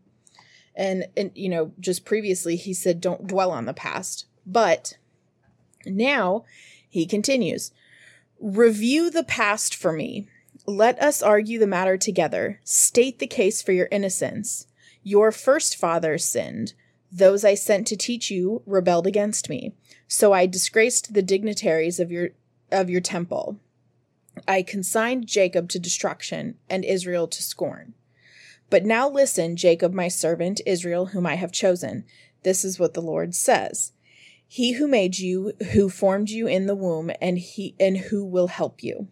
And 0.73 1.07
and 1.17 1.31
you 1.35 1.49
know, 1.49 1.73
just 1.79 2.05
previously 2.05 2.55
he 2.55 2.73
said 2.73 3.01
don't 3.01 3.27
dwell 3.27 3.51
on 3.51 3.65
the 3.65 3.73
past. 3.73 4.25
But 4.45 4.97
now 5.85 6.45
he 6.89 7.05
continues, 7.05 7.71
review 8.39 9.11
the 9.11 9.25
past 9.25 9.75
for 9.75 9.91
me. 9.91 10.29
Let 10.65 10.99
us 11.01 11.21
argue 11.21 11.59
the 11.59 11.67
matter 11.67 11.97
together. 11.97 12.61
State 12.63 13.19
the 13.19 13.27
case 13.27 13.61
for 13.61 13.73
your 13.73 13.89
innocence. 13.91 14.67
Your 15.03 15.31
first 15.31 15.75
fathers 15.75 16.23
sinned. 16.23 16.73
Those 17.11 17.43
I 17.43 17.55
sent 17.55 17.87
to 17.87 17.97
teach 17.97 18.31
you 18.31 18.61
rebelled 18.65 19.05
against 19.05 19.49
me. 19.49 19.73
So 20.07 20.31
I 20.31 20.45
disgraced 20.45 21.13
the 21.13 21.21
dignitaries 21.21 21.99
of 21.99 22.09
your 22.09 22.29
of 22.71 22.89
your 22.89 23.01
temple. 23.01 23.59
I 24.47 24.61
consigned 24.61 25.27
Jacob 25.27 25.69
to 25.69 25.79
destruction 25.79 26.57
and 26.69 26.83
Israel 26.85 27.27
to 27.27 27.43
scorn. 27.43 27.93
But 28.69 28.85
now 28.85 29.09
listen, 29.09 29.55
Jacob, 29.55 29.93
my 29.93 30.07
servant, 30.07 30.61
Israel, 30.65 31.07
whom 31.07 31.25
I 31.25 31.35
have 31.35 31.51
chosen. 31.51 32.05
This 32.43 32.63
is 32.63 32.79
what 32.79 32.93
the 32.93 33.01
Lord 33.01 33.35
says. 33.35 33.91
He 34.47 34.73
who 34.73 34.87
made 34.87 35.19
you, 35.19 35.53
who 35.73 35.89
formed 35.89 36.29
you 36.29 36.47
in 36.47 36.65
the 36.65 36.75
womb, 36.75 37.11
and 37.21 37.37
he 37.37 37.75
and 37.79 37.97
who 37.97 38.25
will 38.25 38.47
help 38.47 38.83
you. 38.83 39.07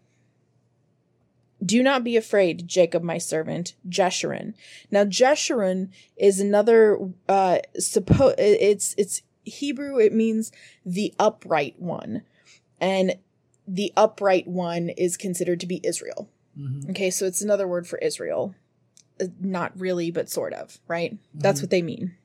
Do 1.64 1.84
not 1.84 2.04
be 2.04 2.16
afraid, 2.16 2.68
Jacob, 2.68 3.04
my 3.04 3.18
servant, 3.18 3.74
Jeshurun. 3.88 4.54
Now, 4.90 5.04
Jeshurun 5.04 5.90
is 6.16 6.40
another. 6.40 6.98
Uh, 7.28 7.60
suppo- 7.78 8.36
It's 8.38 8.96
it's 8.98 9.22
Hebrew. 9.44 10.00
It 10.00 10.14
means 10.14 10.52
the 10.86 11.14
upright 11.20 11.76
one, 11.80 12.24
and 12.80 13.16
the 13.70 13.94
upright 13.96 14.48
one 14.48 14.90
is 14.90 15.16
considered 15.16 15.60
to 15.60 15.68
be 15.68 15.80
Israel. 15.84 16.30
Mm-hmm. 16.58 16.92
Okay, 16.92 17.10
so 17.12 17.26
it's 17.26 17.42
another 17.42 17.68
word 17.68 17.88
for 17.88 18.00
Israel. 18.00 18.56
Uh, 19.22 19.26
not 19.40 19.80
really, 19.80 20.10
but 20.12 20.30
sort 20.30 20.54
of. 20.54 20.80
Right. 20.88 21.14
Mm-hmm. 21.14 21.40
That's 21.40 21.62
what 21.62 21.70
they 21.70 21.82
mean. 21.82 22.16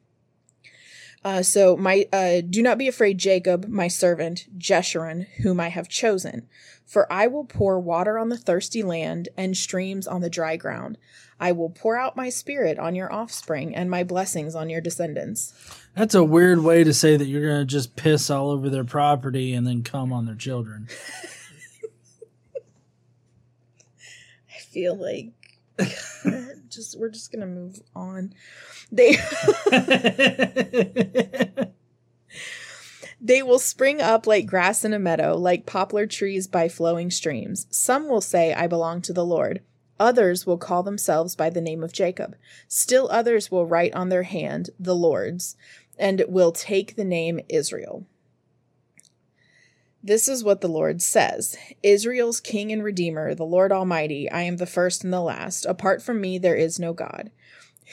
Uh, 1.24 1.42
so 1.42 1.76
my 1.76 2.06
uh, 2.12 2.42
do 2.48 2.62
not 2.62 2.76
be 2.76 2.86
afraid, 2.86 3.16
Jacob, 3.16 3.66
my 3.66 3.88
servant, 3.88 4.46
Jeshurun, 4.58 5.26
whom 5.42 5.58
I 5.58 5.68
have 5.68 5.88
chosen, 5.88 6.46
for 6.84 7.10
I 7.10 7.26
will 7.28 7.44
pour 7.44 7.80
water 7.80 8.18
on 8.18 8.28
the 8.28 8.36
thirsty 8.36 8.82
land 8.82 9.30
and 9.36 9.56
streams 9.56 10.06
on 10.06 10.20
the 10.20 10.28
dry 10.28 10.56
ground. 10.56 10.98
I 11.40 11.52
will 11.52 11.70
pour 11.70 11.96
out 11.96 12.14
my 12.16 12.28
spirit 12.28 12.78
on 12.78 12.94
your 12.94 13.10
offspring 13.12 13.74
and 13.74 13.90
my 13.90 14.04
blessings 14.04 14.54
on 14.54 14.68
your 14.68 14.82
descendants. 14.82 15.54
That's 15.96 16.14
a 16.14 16.22
weird 16.22 16.60
way 16.60 16.84
to 16.84 16.92
say 16.92 17.16
that 17.16 17.24
you're 17.24 17.46
going 17.46 17.60
to 17.60 17.64
just 17.64 17.96
piss 17.96 18.28
all 18.28 18.50
over 18.50 18.68
their 18.68 18.84
property 18.84 19.54
and 19.54 19.66
then 19.66 19.82
come 19.82 20.12
on 20.12 20.26
their 20.26 20.34
children. 20.34 20.88
I 24.54 24.58
feel 24.58 24.94
like 24.94 25.32
just 26.68 26.98
we're 26.98 27.10
just 27.10 27.30
to 27.40 27.46
move 27.46 27.80
on. 27.94 28.34
They 28.92 29.16
They 33.24 33.42
will 33.42 33.58
spring 33.58 34.02
up 34.02 34.26
like 34.26 34.44
grass 34.44 34.84
in 34.84 34.92
a 34.92 34.98
meadow, 34.98 35.34
like 35.34 35.64
poplar 35.64 36.06
trees 36.06 36.46
by 36.46 36.68
flowing 36.68 37.10
streams. 37.10 37.66
Some 37.70 38.06
will 38.06 38.20
say, 38.20 38.52
I 38.52 38.66
belong 38.66 39.00
to 39.00 39.14
the 39.14 39.24
Lord. 39.24 39.62
Others 39.98 40.44
will 40.44 40.58
call 40.58 40.82
themselves 40.82 41.34
by 41.34 41.48
the 41.48 41.62
name 41.62 41.82
of 41.82 41.94
Jacob. 41.94 42.36
Still 42.68 43.08
others 43.10 43.50
will 43.50 43.64
write 43.64 43.94
on 43.94 44.10
their 44.10 44.24
hand, 44.24 44.68
the 44.78 44.94
Lord's, 44.94 45.56
and 45.98 46.22
will 46.28 46.52
take 46.52 46.96
the 46.96 47.04
name 47.04 47.40
Israel. 47.48 48.04
This 50.06 50.28
is 50.28 50.44
what 50.44 50.60
the 50.60 50.68
Lord 50.68 51.00
says 51.00 51.56
Israel's 51.82 52.38
King 52.38 52.70
and 52.70 52.84
Redeemer, 52.84 53.34
the 53.34 53.46
Lord 53.46 53.72
Almighty, 53.72 54.30
I 54.30 54.42
am 54.42 54.58
the 54.58 54.66
first 54.66 55.02
and 55.02 55.10
the 55.10 55.22
last. 55.22 55.64
Apart 55.64 56.02
from 56.02 56.20
me, 56.20 56.36
there 56.36 56.54
is 56.54 56.78
no 56.78 56.92
God. 56.92 57.30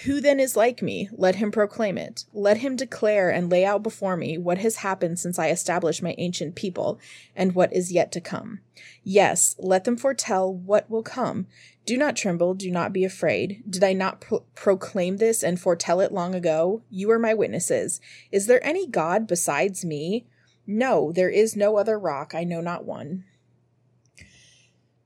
Who 0.03 0.19
then 0.19 0.37
is 0.37 0.57
like 0.57 0.81
me? 0.81 1.07
Let 1.13 1.35
him 1.35 1.51
proclaim 1.51 1.97
it. 1.97 2.25
Let 2.33 2.57
him 2.57 2.75
declare 2.75 3.29
and 3.29 3.49
lay 3.49 3.63
out 3.63 3.81
before 3.81 4.17
me 4.17 4.37
what 4.37 4.57
has 4.57 4.77
happened 4.77 5.21
since 5.21 5.39
I 5.39 5.51
established 5.51 6.03
my 6.03 6.13
ancient 6.17 6.55
people 6.55 6.99
and 7.33 7.55
what 7.55 7.71
is 7.71 7.93
yet 7.93 8.11
to 8.11 8.19
come. 8.19 8.59
Yes, 9.05 9.55
let 9.57 9.85
them 9.85 9.95
foretell 9.95 10.53
what 10.53 10.89
will 10.89 11.03
come. 11.03 11.47
Do 11.85 11.95
not 11.95 12.17
tremble, 12.17 12.55
do 12.55 12.69
not 12.69 12.91
be 12.91 13.05
afraid. 13.05 13.63
Did 13.69 13.85
I 13.85 13.93
not 13.93 14.19
pro- 14.19 14.43
proclaim 14.53 15.15
this 15.15 15.43
and 15.43 15.57
foretell 15.57 16.01
it 16.01 16.11
long 16.11 16.35
ago? 16.35 16.81
You 16.89 17.09
are 17.11 17.19
my 17.19 17.33
witnesses. 17.33 18.01
Is 18.33 18.47
there 18.47 18.65
any 18.65 18.85
God 18.85 19.27
besides 19.27 19.85
me? 19.85 20.25
No, 20.67 21.11
there 21.11 21.29
is 21.29 21.55
no 21.55 21.77
other 21.77 21.99
rock, 21.99 22.33
I 22.35 22.43
know 22.43 22.61
not 22.61 22.85
one. 22.85 23.25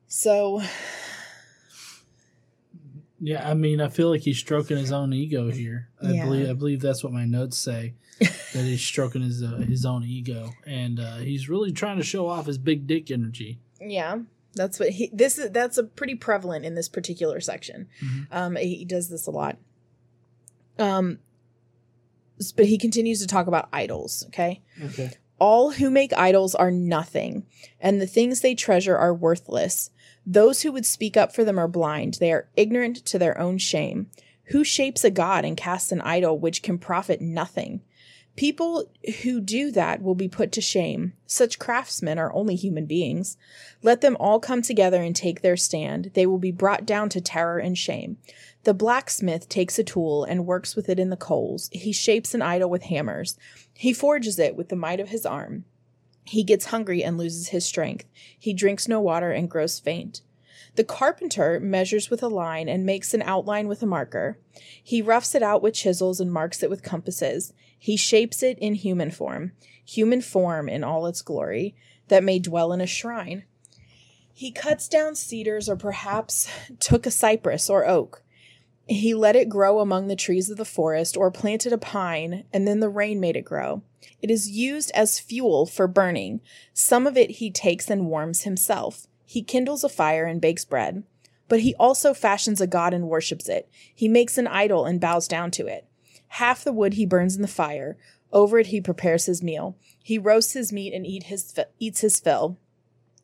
So 0.07 0.61
yeah, 3.19 3.49
I 3.49 3.53
mean, 3.53 3.81
I 3.81 3.87
feel 3.87 4.09
like 4.09 4.21
he's 4.21 4.37
stroking 4.37 4.77
his 4.77 4.91
own 4.91 5.13
ego 5.13 5.49
here. 5.49 5.89
I 6.01 6.11
yeah. 6.11 6.25
believe 6.25 6.49
I 6.49 6.53
believe 6.53 6.81
that's 6.81 7.03
what 7.03 7.13
my 7.13 7.25
notes 7.25 7.57
say 7.57 7.95
that 8.19 8.29
he's 8.53 8.81
stroking 8.81 9.21
his 9.21 9.41
uh, 9.41 9.63
his 9.67 9.85
own 9.85 10.03
ego, 10.03 10.51
and 10.65 10.99
uh, 10.99 11.17
he's 11.17 11.49
really 11.49 11.71
trying 11.71 11.97
to 11.97 12.03
show 12.03 12.27
off 12.27 12.45
his 12.45 12.57
big 12.57 12.87
dick 12.87 13.09
energy. 13.09 13.59
Yeah, 13.79 14.19
that's 14.53 14.79
what 14.79 14.89
he. 14.89 15.09
This 15.11 15.37
is 15.37 15.51
that's 15.51 15.77
a 15.77 15.83
pretty 15.83 16.15
prevalent 16.15 16.65
in 16.65 16.75
this 16.75 16.87
particular 16.87 17.39
section. 17.39 17.87
Mm-hmm. 18.03 18.21
Um, 18.31 18.55
he 18.57 18.85
does 18.85 19.09
this 19.09 19.27
a 19.27 19.31
lot. 19.31 19.57
Um, 20.77 21.19
but 22.55 22.65
he 22.65 22.77
continues 22.77 23.21
to 23.21 23.27
talk 23.27 23.47
about 23.47 23.69
idols. 23.71 24.25
Okay. 24.27 24.61
Okay. 24.83 25.13
All 25.39 25.71
who 25.71 25.89
make 25.89 26.13
idols 26.13 26.55
are 26.55 26.71
nothing, 26.71 27.45
and 27.79 27.99
the 27.99 28.07
things 28.07 28.41
they 28.41 28.55
treasure 28.55 28.97
are 28.97 29.13
worthless. 29.13 29.89
Those 30.25 30.61
who 30.61 30.71
would 30.71 30.85
speak 30.85 31.17
up 31.17 31.35
for 31.35 31.43
them 31.43 31.59
are 31.59 31.67
blind. 31.67 32.15
They 32.15 32.31
are 32.31 32.47
ignorant 32.55 33.05
to 33.05 33.19
their 33.19 33.37
own 33.37 33.57
shame. 33.57 34.09
Who 34.45 34.63
shapes 34.63 35.03
a 35.03 35.11
god 35.11 35.43
and 35.43 35.57
casts 35.57 35.91
an 35.91 36.01
idol 36.01 36.37
which 36.37 36.61
can 36.61 36.77
profit 36.77 37.19
nothing? 37.19 37.81
People 38.35 38.91
who 39.23 39.39
do 39.39 39.71
that 39.71 40.01
will 40.01 40.15
be 40.15 40.27
put 40.27 40.51
to 40.53 40.61
shame. 40.61 41.13
Such 41.25 41.57
craftsmen 41.57 42.19
are 42.19 42.33
only 42.33 42.55
human 42.55 42.85
beings. 42.85 43.37
Let 43.81 44.01
them 44.01 44.17
all 44.19 44.41
come 44.41 44.61
together 44.61 45.01
and 45.01 45.15
take 45.15 45.41
their 45.41 45.55
stand. 45.55 46.11
They 46.15 46.25
will 46.25 46.37
be 46.37 46.51
brought 46.51 46.85
down 46.85 47.07
to 47.09 47.21
terror 47.21 47.59
and 47.59 47.77
shame. 47.77 48.17
The 48.63 48.73
blacksmith 48.73 49.47
takes 49.47 49.79
a 49.79 49.85
tool 49.85 50.25
and 50.25 50.45
works 50.45 50.75
with 50.75 50.89
it 50.89 50.99
in 50.99 51.11
the 51.11 51.15
coals. 51.15 51.69
He 51.71 51.93
shapes 51.93 52.33
an 52.33 52.41
idol 52.41 52.69
with 52.69 52.83
hammers. 52.83 53.37
He 53.73 53.93
forges 53.93 54.37
it 54.37 54.57
with 54.57 54.67
the 54.67 54.75
might 54.75 54.99
of 54.99 55.09
his 55.09 55.25
arm. 55.25 55.63
He 56.25 56.43
gets 56.43 56.65
hungry 56.65 57.03
and 57.03 57.17
loses 57.17 57.49
his 57.49 57.65
strength. 57.65 58.05
He 58.37 58.51
drinks 58.51 58.87
no 58.87 58.99
water 58.99 59.31
and 59.31 59.49
grows 59.49 59.79
faint. 59.79 60.21
The 60.75 60.83
carpenter 60.83 61.59
measures 61.59 62.09
with 62.09 62.21
a 62.21 62.27
line 62.27 62.67
and 62.67 62.85
makes 62.85 63.13
an 63.13 63.21
outline 63.21 63.67
with 63.67 63.81
a 63.81 63.85
marker. 63.85 64.37
He 64.83 65.01
roughs 65.01 65.33
it 65.33 65.41
out 65.41 65.61
with 65.61 65.73
chisels 65.73 66.19
and 66.19 66.31
marks 66.31 66.61
it 66.61 66.69
with 66.69 66.83
compasses. 66.83 67.53
He 67.77 67.95
shapes 67.95 68.43
it 68.43 68.59
in 68.59 68.75
human 68.75 69.11
form, 69.11 69.53
human 69.85 70.21
form 70.21 70.67
in 70.67 70.83
all 70.83 71.07
its 71.07 71.21
glory, 71.21 71.75
that 72.09 72.23
may 72.23 72.39
dwell 72.39 72.73
in 72.73 72.81
a 72.81 72.87
shrine. 72.87 73.45
He 74.33 74.51
cuts 74.51 74.89
down 74.89 75.15
cedars 75.15 75.69
or 75.69 75.77
perhaps 75.77 76.49
took 76.79 77.05
a 77.05 77.11
cypress 77.11 77.69
or 77.69 77.87
oak. 77.87 78.21
He 78.87 79.13
let 79.13 79.35
it 79.35 79.49
grow 79.49 79.79
among 79.79 80.07
the 80.07 80.15
trees 80.15 80.49
of 80.49 80.57
the 80.57 80.65
forest 80.65 81.15
or 81.15 81.31
planted 81.31 81.73
a 81.73 81.77
pine, 81.77 82.43
and 82.53 82.67
then 82.67 82.81
the 82.81 82.89
rain 82.89 83.19
made 83.19 83.35
it 83.35 83.45
grow. 83.45 83.81
It 84.21 84.29
is 84.29 84.49
used 84.49 84.91
as 84.93 85.19
fuel 85.19 85.65
for 85.65 85.87
burning. 85.87 86.41
Some 86.73 87.07
of 87.07 87.17
it 87.17 87.31
he 87.31 87.49
takes 87.49 87.89
and 87.89 88.07
warms 88.07 88.43
himself. 88.43 89.07
He 89.25 89.41
kindles 89.41 89.83
a 89.83 89.89
fire 89.89 90.25
and 90.25 90.41
bakes 90.41 90.65
bread. 90.65 91.03
But 91.47 91.61
he 91.61 91.75
also 91.75 92.13
fashions 92.13 92.59
a 92.59 92.67
god 92.67 92.93
and 92.93 93.07
worships 93.07 93.47
it. 93.47 93.69
He 93.93 94.07
makes 94.07 94.37
an 94.37 94.47
idol 94.47 94.85
and 94.85 94.99
bows 94.99 95.27
down 95.27 95.51
to 95.51 95.67
it. 95.67 95.85
Half 96.29 96.63
the 96.63 96.73
wood 96.73 96.95
he 96.95 97.05
burns 97.05 97.35
in 97.35 97.41
the 97.41 97.47
fire. 97.47 97.97
Over 98.31 98.59
it 98.59 98.67
he 98.67 98.81
prepares 98.81 99.25
his 99.25 99.43
meal. 99.43 99.77
He 100.03 100.17
roasts 100.17 100.53
his 100.53 100.73
meat 100.73 100.93
and 100.93 101.05
eat 101.05 101.23
his, 101.23 101.53
eats 101.79 102.01
his 102.01 102.19
fill. 102.19 102.57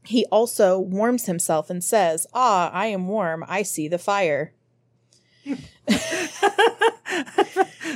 He 0.03 0.25
also 0.25 0.79
warms 0.79 1.25
himself 1.25 1.69
and 1.69 1.83
says, 1.83 2.27
Ah, 2.33 2.71
I 2.71 2.87
am 2.87 3.07
warm. 3.07 3.43
I 3.47 3.63
see 3.63 3.87
the 3.87 3.97
fire. 3.97 4.53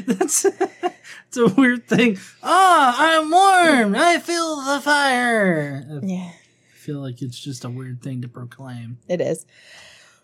That's 0.05 0.45
it's 0.45 1.37
a 1.37 1.47
weird 1.47 1.87
thing. 1.87 2.17
Ah, 2.43 2.95
I'm 2.97 3.29
warm. 3.29 3.95
I 3.95 4.19
feel 4.19 4.57
the 4.57 4.81
fire. 4.81 5.99
Yeah, 6.03 6.31
feel 6.85 6.99
like 6.99 7.21
it's 7.21 7.39
just 7.39 7.65
a 7.65 7.69
weird 7.69 8.01
thing 8.01 8.21
to 8.21 8.27
proclaim. 8.27 8.99
it 9.07 9.19
is. 9.19 9.45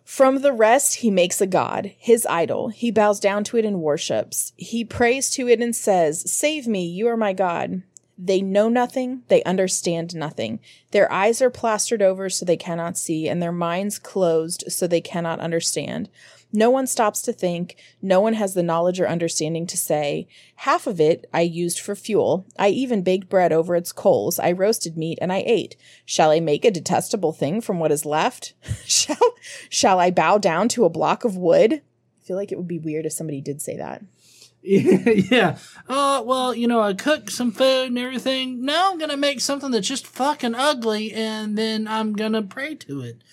From 0.04 0.42
the 0.42 0.52
rest, 0.52 0.96
he 0.96 1.10
makes 1.10 1.42
a 1.42 1.48
god, 1.48 1.94
his 1.98 2.26
idol. 2.26 2.70
He 2.70 2.92
bows 2.92 3.20
down 3.20 3.44
to 3.46 3.58
it 3.58 3.66
and 3.66 3.82
worships. 3.82 4.52
He 4.58 4.84
prays 4.84 5.30
to 5.32 5.48
it 5.48 5.62
and 5.62 5.76
says, 5.76 6.30
Save 6.30 6.68
me, 6.68 6.86
you 6.86 7.08
are 7.08 7.18
my 7.18 7.34
God. 7.34 7.84
They 8.18 8.42
know 8.42 8.70
nothing, 8.70 9.24
they 9.30 9.42
understand 9.44 10.14
nothing. 10.16 10.60
Their 10.92 11.12
eyes 11.12 11.42
are 11.42 11.50
plastered 11.50 12.02
over 12.02 12.30
so 12.30 12.46
they 12.46 12.58
cannot 12.58 12.98
see, 12.98 13.28
and 13.28 13.42
their 13.42 13.52
minds 13.52 13.98
closed 13.98 14.66
so 14.68 14.86
they 14.86 15.02
cannot 15.02 15.40
understand. 15.40 16.10
No 16.54 16.70
one 16.70 16.88
stops 16.88 17.22
to 17.24 17.34
think, 17.34 17.78
no 18.02 18.20
one 18.20 18.34
has 18.34 18.54
the 18.54 18.64
knowledge 18.64 19.00
or 19.00 19.08
understanding 19.08 19.66
to 19.68 19.78
say, 19.78 20.28
Half 20.56 20.86
of 20.88 21.00
it 21.00 21.30
I 21.34 21.42
used 21.42 21.80
for 21.80 21.96
fuel. 21.96 22.46
I 22.60 22.70
even 22.70 23.04
baked 23.04 23.30
bread 23.30 23.54
over 23.54 23.76
its 23.76 23.92
coals. 23.92 24.40
I 24.40 24.52
roasted 24.52 24.98
meat 24.98 25.20
and 25.22 25.32
I 25.32 25.44
ate. 25.46 25.78
Shall 26.06 26.32
I 26.32 26.40
make 26.40 26.66
a 26.66 26.72
detestable 26.72 27.32
thing 27.32 27.62
from 27.62 27.80
what 27.80 27.92
is 27.92 28.06
left? 28.06 28.54
shall, 28.86 29.34
shall 29.70 30.00
I 30.00 30.12
bow 30.12 30.38
down 30.38 30.68
to 30.70 30.86
a 30.86 30.90
block 30.90 31.24
of 31.24 31.38
wood? 31.38 31.74
I 31.74 32.26
feel 32.26 32.38
like 32.38 32.52
it 32.52 32.58
would 32.58 32.68
be 32.68 32.80
weird 32.80 33.06
if 33.06 33.14
somebody 33.14 33.42
did 33.42 33.62
say 33.62 33.78
that. 33.78 34.04
yeah. 34.64 35.58
Uh, 35.90 36.22
well, 36.24 36.54
you 36.54 36.68
know, 36.68 36.82
I 36.82 36.94
cook 36.94 37.32
some 37.32 37.52
food 37.52 37.88
and 37.88 37.98
everything. 37.98 38.64
Now 38.64 38.92
I'm 38.92 39.00
gonna 39.00 39.18
make 39.18 39.42
something 39.42 39.72
that's 39.72 39.88
just 39.88 40.06
fucking 40.06 40.54
ugly, 40.54 41.12
and 41.14 41.58
then 41.58 41.88
I'm 41.88 42.14
gonna 42.14 42.44
pray 42.44 42.76
to 42.76 43.02
it. 43.02 43.24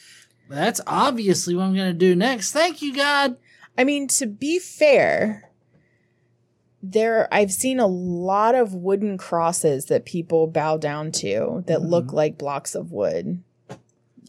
That's 0.49 0.81
obviously 0.87 1.55
what 1.55 1.65
I'm 1.65 1.75
gonna 1.75 1.93
do 1.93 2.15
next. 2.17 2.53
Thank 2.53 2.83
you, 2.83 2.95
God. 2.95 3.37
I 3.77 3.85
mean, 3.85 4.09
to 4.09 4.27
be 4.27 4.59
fair, 4.59 5.51
there 6.83 7.29
I've 7.33 7.53
seen 7.53 7.81
a 7.81 7.87
lot 7.87 8.55
of 8.55 8.75
wooden 8.75 9.19
crosses 9.19 9.87
that 9.87 10.05
people 10.05 10.47
bow 10.47 10.77
down 10.77 11.13
to 11.13 11.65
that 11.67 11.83
look 11.83 12.07
mm-hmm. 12.07 12.17
like 12.17 12.39
blocks 12.39 12.75
of 12.75 12.93
wood 12.93 13.43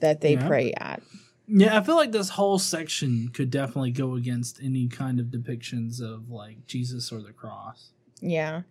that 0.01 0.21
they 0.21 0.33
Yeah. 0.33 0.47
pray 0.47 0.73
at. 0.73 1.01
Yeah, 1.47 1.77
I 1.77 1.83
feel 1.83 1.95
like 1.95 2.11
this 2.11 2.29
whole 2.29 2.59
section 2.59 3.29
could 3.29 3.49
definitely 3.49 3.91
go 3.91 4.15
against 4.15 4.61
any 4.61 4.87
kind 4.87 5.19
of 5.19 5.27
depictions 5.27 5.99
of 5.99 6.29
like 6.29 6.67
Jesus 6.67 7.11
or 7.11 7.21
the 7.21 7.33
cross. 7.33 7.89
Yeah. 8.21 8.61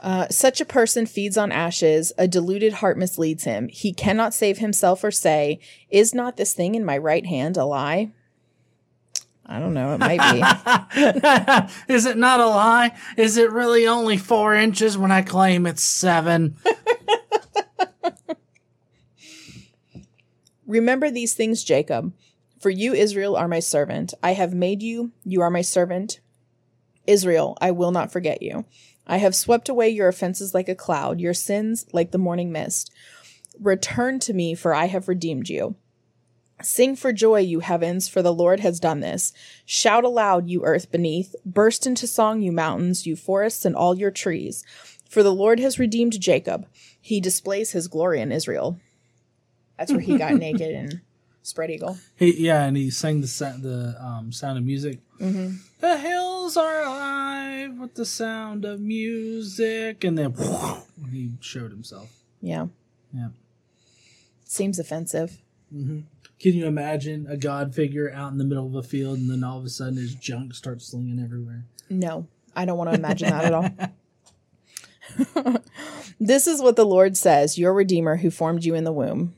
Uh, 0.00 0.26
such 0.28 0.60
a 0.60 0.64
person 0.64 1.06
feeds 1.06 1.36
on 1.36 1.52
ashes. 1.52 2.12
A 2.18 2.26
deluded 2.26 2.74
heart 2.74 2.98
misleads 2.98 3.44
him. 3.44 3.68
He 3.68 3.92
cannot 3.92 4.34
save 4.34 4.58
himself 4.58 5.04
or 5.04 5.10
say, 5.10 5.60
Is 5.90 6.14
not 6.14 6.36
this 6.36 6.54
thing 6.54 6.74
in 6.74 6.84
my 6.84 6.98
right 6.98 7.26
hand 7.26 7.56
a 7.56 7.64
lie? 7.64 8.12
I 9.44 9.58
don't 9.58 9.74
know. 9.74 9.94
It 9.94 9.98
might 9.98 10.32
be. 10.32 10.42
Is 11.92 12.06
it 12.06 12.16
not 12.16 12.40
a 12.40 12.46
lie? 12.46 12.96
Is 13.16 13.36
it 13.36 13.50
really 13.50 13.86
only 13.86 14.16
four 14.16 14.54
inches 14.54 14.96
when 14.96 15.10
I 15.10 15.22
claim 15.22 15.66
it's 15.66 15.82
seven? 15.82 16.56
Remember 20.66 21.10
these 21.10 21.34
things, 21.34 21.64
Jacob. 21.64 22.12
For 22.60 22.70
you, 22.70 22.94
Israel, 22.94 23.36
are 23.36 23.48
my 23.48 23.60
servant. 23.60 24.14
I 24.22 24.32
have 24.34 24.54
made 24.54 24.82
you. 24.82 25.10
You 25.24 25.42
are 25.42 25.50
my 25.50 25.62
servant. 25.62 26.20
Israel, 27.06 27.58
I 27.60 27.72
will 27.72 27.90
not 27.90 28.12
forget 28.12 28.40
you. 28.40 28.64
I 29.06 29.18
have 29.18 29.34
swept 29.34 29.68
away 29.68 29.88
your 29.90 30.08
offenses 30.08 30.54
like 30.54 30.68
a 30.68 30.74
cloud, 30.74 31.20
your 31.20 31.34
sins 31.34 31.86
like 31.92 32.10
the 32.10 32.18
morning 32.18 32.52
mist. 32.52 32.92
Return 33.60 34.18
to 34.20 34.32
me, 34.32 34.54
for 34.54 34.74
I 34.74 34.86
have 34.86 35.08
redeemed 35.08 35.48
you. 35.48 35.76
Sing 36.62 36.94
for 36.94 37.12
joy, 37.12 37.40
you 37.40 37.60
heavens, 37.60 38.08
for 38.08 38.22
the 38.22 38.32
Lord 38.32 38.60
has 38.60 38.78
done 38.78 39.00
this. 39.00 39.32
Shout 39.66 40.04
aloud, 40.04 40.48
you 40.48 40.64
earth 40.64 40.90
beneath. 40.92 41.34
Burst 41.44 41.86
into 41.86 42.06
song, 42.06 42.40
you 42.40 42.52
mountains, 42.52 43.06
you 43.06 43.16
forests, 43.16 43.64
and 43.64 43.74
all 43.74 43.96
your 43.98 44.12
trees. 44.12 44.64
For 45.08 45.22
the 45.22 45.34
Lord 45.34 45.58
has 45.58 45.78
redeemed 45.78 46.20
Jacob. 46.20 46.66
He 47.00 47.20
displays 47.20 47.72
his 47.72 47.88
glory 47.88 48.20
in 48.20 48.30
Israel. 48.30 48.78
That's 49.76 49.90
where 49.90 50.00
he 50.00 50.16
got 50.16 50.34
naked 50.38 50.70
and 50.70 51.00
spread 51.42 51.70
eagle. 51.70 51.98
He, 52.16 52.46
yeah, 52.46 52.64
and 52.64 52.76
he 52.76 52.90
sang 52.90 53.20
the 53.20 53.26
sa- 53.26 53.56
the 53.58 53.96
um, 54.00 54.32
sound 54.32 54.58
of 54.58 54.64
music. 54.64 55.00
Mm-hmm. 55.20 55.56
The 55.80 55.98
hills 55.98 56.56
are 56.56 56.82
alive 56.82 57.78
with 57.78 57.94
the 57.94 58.04
sound 58.04 58.64
of 58.64 58.80
music, 58.80 60.04
and 60.04 60.16
then 60.18 60.34
he 61.10 61.32
showed 61.40 61.70
himself. 61.70 62.10
Yeah. 62.40 62.66
Yeah. 63.12 63.28
Seems 64.44 64.78
offensive. 64.78 65.38
Can 65.70 66.04
you 66.54 66.66
imagine 66.66 67.26
a 67.28 67.36
god 67.36 67.74
figure 67.74 68.12
out 68.12 68.32
in 68.32 68.38
the 68.38 68.44
middle 68.44 68.66
of 68.66 68.74
a 68.74 68.82
field, 68.82 69.18
and 69.18 69.30
then 69.30 69.44
all 69.44 69.58
of 69.58 69.64
a 69.64 69.70
sudden 69.70 69.96
his 69.96 70.14
junk 70.14 70.54
starts 70.54 70.88
slinging 70.88 71.20
everywhere? 71.22 71.64
No, 71.88 72.26
I 72.54 72.64
don't 72.64 72.76
want 72.76 72.90
to 72.90 72.96
imagine 72.96 73.30
that 73.30 73.44
at 73.44 73.54
all. 73.54 73.70
this 76.20 76.46
is 76.46 76.60
what 76.60 76.76
the 76.76 76.84
Lord 76.84 77.16
says, 77.16 77.58
your 77.58 77.72
Redeemer 77.72 78.16
who 78.16 78.30
formed 78.30 78.64
you 78.64 78.74
in 78.74 78.84
the 78.84 78.92
womb. 78.92 79.34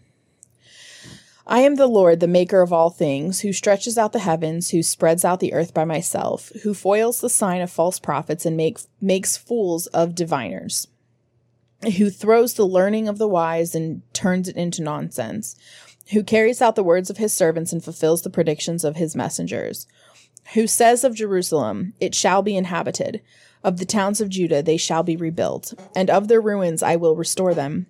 I 1.46 1.60
am 1.60 1.74
the 1.74 1.86
Lord, 1.86 2.20
the 2.20 2.26
maker 2.26 2.62
of 2.62 2.72
all 2.72 2.90
things, 2.90 3.40
who 3.40 3.52
stretches 3.52 3.98
out 3.98 4.12
the 4.12 4.18
heavens, 4.20 4.70
who 4.70 4.82
spreads 4.82 5.24
out 5.24 5.40
the 5.40 5.52
earth 5.52 5.74
by 5.74 5.84
myself, 5.84 6.50
who 6.62 6.72
foils 6.72 7.20
the 7.20 7.28
sign 7.28 7.60
of 7.60 7.70
false 7.70 7.98
prophets 7.98 8.46
and 8.46 8.56
make, 8.56 8.78
makes 9.00 9.36
fools 9.36 9.86
of 9.88 10.14
diviners, 10.14 10.88
who 11.98 12.08
throws 12.08 12.54
the 12.54 12.66
learning 12.66 13.08
of 13.08 13.18
the 13.18 13.28
wise 13.28 13.74
and 13.74 14.02
turns 14.14 14.48
it 14.48 14.56
into 14.56 14.82
nonsense, 14.82 15.54
who 16.12 16.22
carries 16.22 16.62
out 16.62 16.76
the 16.76 16.82
words 16.82 17.10
of 17.10 17.18
his 17.18 17.32
servants 17.32 17.72
and 17.72 17.84
fulfills 17.84 18.22
the 18.22 18.30
predictions 18.30 18.82
of 18.82 18.96
his 18.96 19.14
messengers 19.14 19.86
who 20.52 20.66
says 20.66 21.04
of 21.04 21.14
Jerusalem, 21.14 21.94
It 22.00 22.14
shall 22.14 22.42
be 22.42 22.56
inhabited. 22.56 23.22
Of 23.62 23.78
the 23.78 23.86
towns 23.86 24.20
of 24.20 24.28
Judah, 24.28 24.62
they 24.62 24.76
shall 24.76 25.02
be 25.02 25.16
rebuilt. 25.16 25.72
And 25.96 26.10
of 26.10 26.28
their 26.28 26.40
ruins, 26.40 26.82
I 26.82 26.96
will 26.96 27.16
restore 27.16 27.54
them. 27.54 27.86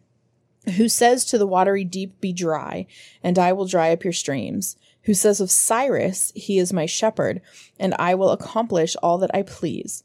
Who 0.76 0.88
says 0.88 1.24
to 1.26 1.38
the 1.38 1.46
watery 1.46 1.84
deep, 1.84 2.20
Be 2.20 2.32
dry, 2.32 2.86
and 3.22 3.38
I 3.38 3.52
will 3.52 3.66
dry 3.66 3.92
up 3.92 4.04
your 4.04 4.12
streams. 4.12 4.76
Who 5.02 5.14
says 5.14 5.40
of 5.40 5.50
Cyrus, 5.50 6.32
He 6.34 6.58
is 6.58 6.72
my 6.72 6.86
shepherd, 6.86 7.42
and 7.78 7.94
I 7.98 8.14
will 8.14 8.30
accomplish 8.30 8.96
all 9.02 9.18
that 9.18 9.34
I 9.34 9.42
please. 9.42 10.02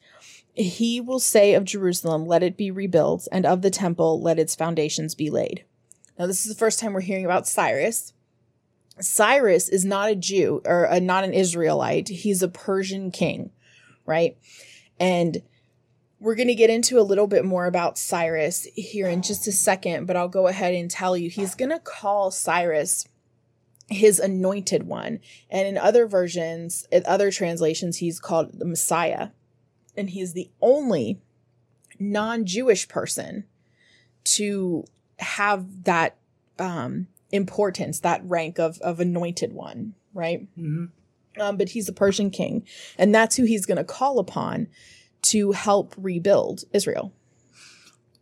He 0.53 0.99
will 0.99 1.19
say 1.19 1.53
of 1.53 1.63
Jerusalem, 1.63 2.25
Let 2.25 2.43
it 2.43 2.57
be 2.57 2.71
rebuilt, 2.71 3.27
and 3.31 3.45
of 3.45 3.61
the 3.61 3.69
temple, 3.69 4.21
let 4.21 4.39
its 4.39 4.55
foundations 4.55 5.15
be 5.15 5.29
laid. 5.29 5.63
Now, 6.17 6.27
this 6.27 6.45
is 6.45 6.51
the 6.51 6.59
first 6.59 6.79
time 6.79 6.91
we're 6.91 6.99
hearing 6.99 7.23
about 7.23 7.47
Cyrus. 7.47 8.13
Cyrus 8.99 9.69
is 9.69 9.85
not 9.85 10.11
a 10.11 10.15
Jew 10.15 10.61
or 10.65 10.83
a, 10.83 10.99
not 10.99 11.23
an 11.23 11.33
Israelite. 11.33 12.09
He's 12.09 12.43
a 12.43 12.49
Persian 12.49 13.11
king, 13.11 13.51
right? 14.05 14.37
And 14.99 15.41
we're 16.19 16.35
going 16.35 16.47
to 16.47 16.55
get 16.55 16.69
into 16.69 16.99
a 16.99 17.01
little 17.01 17.27
bit 17.27 17.45
more 17.45 17.65
about 17.65 17.97
Cyrus 17.97 18.67
here 18.75 19.07
in 19.07 19.21
just 19.21 19.47
a 19.47 19.51
second, 19.51 20.05
but 20.05 20.17
I'll 20.17 20.27
go 20.27 20.47
ahead 20.47 20.73
and 20.73 20.91
tell 20.91 21.15
you 21.15 21.29
he's 21.29 21.55
going 21.55 21.71
to 21.71 21.79
call 21.79 22.29
Cyrus 22.29 23.07
his 23.87 24.19
anointed 24.19 24.83
one. 24.83 25.19
And 25.49 25.67
in 25.67 25.77
other 25.77 26.05
versions, 26.07 26.85
in 26.91 27.03
other 27.05 27.31
translations, 27.31 27.97
he's 27.97 28.19
called 28.19 28.59
the 28.59 28.65
Messiah. 28.65 29.29
And 29.95 30.09
he's 30.09 30.33
the 30.33 30.49
only 30.61 31.19
non 31.99 32.45
Jewish 32.45 32.87
person 32.87 33.45
to 34.25 34.85
have 35.19 35.85
that 35.85 36.17
um, 36.59 37.07
importance, 37.31 38.01
that 38.01 38.21
rank 38.25 38.59
of, 38.59 38.79
of 38.79 38.99
anointed 38.99 39.53
one, 39.53 39.95
right? 40.13 40.41
Mm-hmm. 40.57 40.85
Um, 41.41 41.57
but 41.57 41.69
he's 41.69 41.87
a 41.87 41.93
Persian 41.93 42.31
king, 42.31 42.65
and 42.97 43.15
that's 43.15 43.37
who 43.37 43.45
he's 43.45 43.65
going 43.65 43.77
to 43.77 43.83
call 43.83 44.19
upon 44.19 44.67
to 45.23 45.51
help 45.51 45.93
rebuild 45.97 46.63
Israel. 46.73 47.13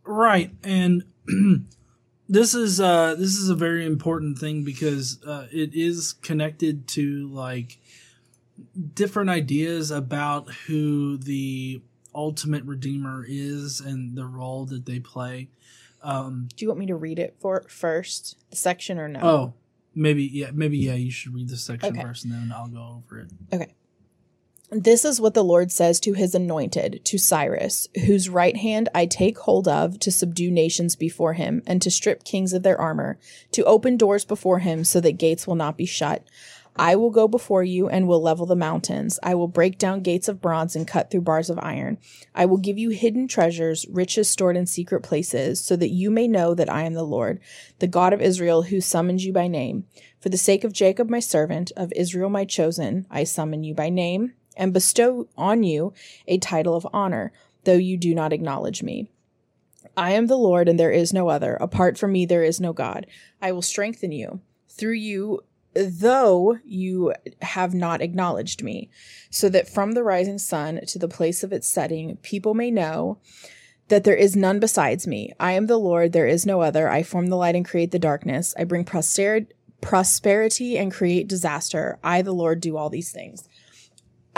Right, 0.04 0.52
and 0.64 1.04
this 2.28 2.54
is 2.54 2.80
uh, 2.80 3.14
this 3.14 3.36
is 3.36 3.48
a 3.50 3.54
very 3.54 3.84
important 3.84 4.38
thing 4.38 4.64
because 4.64 5.22
uh, 5.24 5.46
it 5.52 5.74
is 5.74 6.14
connected 6.14 6.88
to 6.88 7.28
like 7.28 7.78
different 8.94 9.30
ideas 9.30 9.90
about 9.90 10.50
who 10.66 11.16
the 11.18 11.80
ultimate 12.14 12.64
redeemer 12.64 13.24
is 13.28 13.80
and 13.80 14.16
the 14.16 14.24
role 14.26 14.64
that 14.66 14.86
they 14.86 14.98
play. 14.98 15.48
Um, 16.02 16.48
Do 16.56 16.64
you 16.64 16.68
want 16.68 16.80
me 16.80 16.86
to 16.86 16.96
read 16.96 17.18
it 17.18 17.36
for 17.40 17.64
first, 17.68 18.36
the 18.50 18.56
section, 18.56 18.98
or 18.98 19.08
no? 19.08 19.20
oh, 19.22 19.54
maybe 19.94 20.24
yeah, 20.24 20.50
maybe 20.52 20.78
yeah. 20.78 20.94
You 20.94 21.10
should 21.10 21.34
read 21.34 21.48
the 21.48 21.56
section 21.56 21.92
Okay. 21.96 22.02
first, 22.02 22.24
and 22.24 22.32
then 22.32 22.52
I'll 22.54 22.68
go 22.68 23.02
over 23.04 23.20
it. 23.20 23.28
Okay. 23.52 23.74
This 24.70 25.06
is 25.06 25.18
what 25.18 25.32
the 25.32 25.42
Lord 25.42 25.72
says 25.72 25.98
to 26.00 26.12
his 26.12 26.34
anointed, 26.34 27.00
to 27.04 27.16
Cyrus, 27.16 27.88
whose 28.04 28.28
right 28.28 28.54
hand 28.54 28.90
I 28.94 29.06
take 29.06 29.38
hold 29.38 29.66
of 29.66 29.98
to 30.00 30.12
subdue 30.12 30.50
nations 30.50 30.94
before 30.94 31.32
him, 31.32 31.62
and 31.66 31.80
to 31.80 31.90
strip 31.90 32.22
kings 32.22 32.52
of 32.52 32.64
their 32.64 32.78
armor, 32.78 33.18
to 33.52 33.64
open 33.64 33.96
doors 33.96 34.26
before 34.26 34.58
him 34.58 34.84
so 34.84 35.00
that 35.00 35.12
gates 35.12 35.46
will 35.46 35.54
not 35.54 35.78
be 35.78 35.86
shut. 35.86 36.22
I 36.76 36.96
will 36.96 37.08
go 37.08 37.26
before 37.26 37.64
you 37.64 37.88
and 37.88 38.06
will 38.06 38.20
level 38.20 38.44
the 38.44 38.54
mountains. 38.54 39.18
I 39.22 39.34
will 39.34 39.48
break 39.48 39.78
down 39.78 40.02
gates 40.02 40.28
of 40.28 40.42
bronze 40.42 40.76
and 40.76 40.86
cut 40.86 41.10
through 41.10 41.22
bars 41.22 41.48
of 41.48 41.58
iron. 41.60 41.96
I 42.34 42.44
will 42.44 42.58
give 42.58 42.76
you 42.76 42.90
hidden 42.90 43.26
treasures, 43.26 43.86
riches 43.88 44.28
stored 44.28 44.56
in 44.56 44.66
secret 44.66 45.02
places, 45.02 45.62
so 45.62 45.76
that 45.76 45.88
you 45.88 46.10
may 46.10 46.28
know 46.28 46.54
that 46.54 46.70
I 46.70 46.82
am 46.82 46.92
the 46.92 47.02
Lord, 47.04 47.40
the 47.78 47.86
God 47.86 48.12
of 48.12 48.20
Israel, 48.20 48.64
who 48.64 48.82
summons 48.82 49.24
you 49.24 49.32
by 49.32 49.48
name. 49.48 49.86
For 50.20 50.28
the 50.28 50.36
sake 50.36 50.62
of 50.62 50.74
Jacob 50.74 51.08
my 51.08 51.20
servant, 51.20 51.72
of 51.74 51.90
Israel 51.96 52.28
my 52.28 52.44
chosen, 52.44 53.06
I 53.10 53.24
summon 53.24 53.64
you 53.64 53.72
by 53.72 53.88
name 53.88 54.34
and 54.58 54.74
bestow 54.74 55.28
on 55.38 55.62
you 55.62 55.94
a 56.26 56.36
title 56.36 56.76
of 56.76 56.86
honor, 56.92 57.32
though 57.64 57.72
you 57.72 57.96
do 57.96 58.14
not 58.14 58.34
acknowledge 58.34 58.82
me. 58.82 59.08
I 59.96 60.10
am 60.10 60.26
the 60.26 60.36
Lord, 60.36 60.68
and 60.68 60.78
there 60.78 60.90
is 60.90 61.12
no 61.12 61.28
other. 61.28 61.54
Apart 61.54 61.96
from 61.96 62.12
me, 62.12 62.26
there 62.26 62.44
is 62.44 62.60
no 62.60 62.74
God. 62.74 63.06
I 63.40 63.52
will 63.52 63.62
strengthen 63.62 64.12
you. 64.12 64.40
Through 64.68 64.94
you, 64.94 65.40
though 65.74 66.58
you 66.64 67.14
have 67.42 67.74
not 67.74 68.02
acknowledged 68.02 68.62
me, 68.62 68.90
so 69.30 69.48
that 69.48 69.68
from 69.68 69.92
the 69.92 70.02
rising 70.02 70.38
sun 70.38 70.80
to 70.86 70.98
the 70.98 71.08
place 71.08 71.42
of 71.42 71.52
its 71.52 71.66
setting, 71.66 72.16
people 72.18 72.54
may 72.54 72.70
know 72.70 73.18
that 73.88 74.04
there 74.04 74.14
is 74.14 74.36
none 74.36 74.60
besides 74.60 75.06
me. 75.06 75.32
I 75.40 75.52
am 75.52 75.66
the 75.66 75.78
Lord, 75.78 76.12
there 76.12 76.26
is 76.26 76.44
no 76.44 76.60
other. 76.60 76.88
I 76.88 77.02
form 77.02 77.28
the 77.28 77.36
light 77.36 77.54
and 77.54 77.64
create 77.64 77.90
the 77.90 77.98
darkness. 77.98 78.54
I 78.58 78.64
bring 78.64 78.84
prosperity 78.84 80.78
and 80.78 80.92
create 80.92 81.26
disaster. 81.26 81.98
I, 82.04 82.22
the 82.22 82.32
Lord, 82.32 82.60
do 82.60 82.76
all 82.76 82.90
these 82.90 83.10
things. 83.10 83.48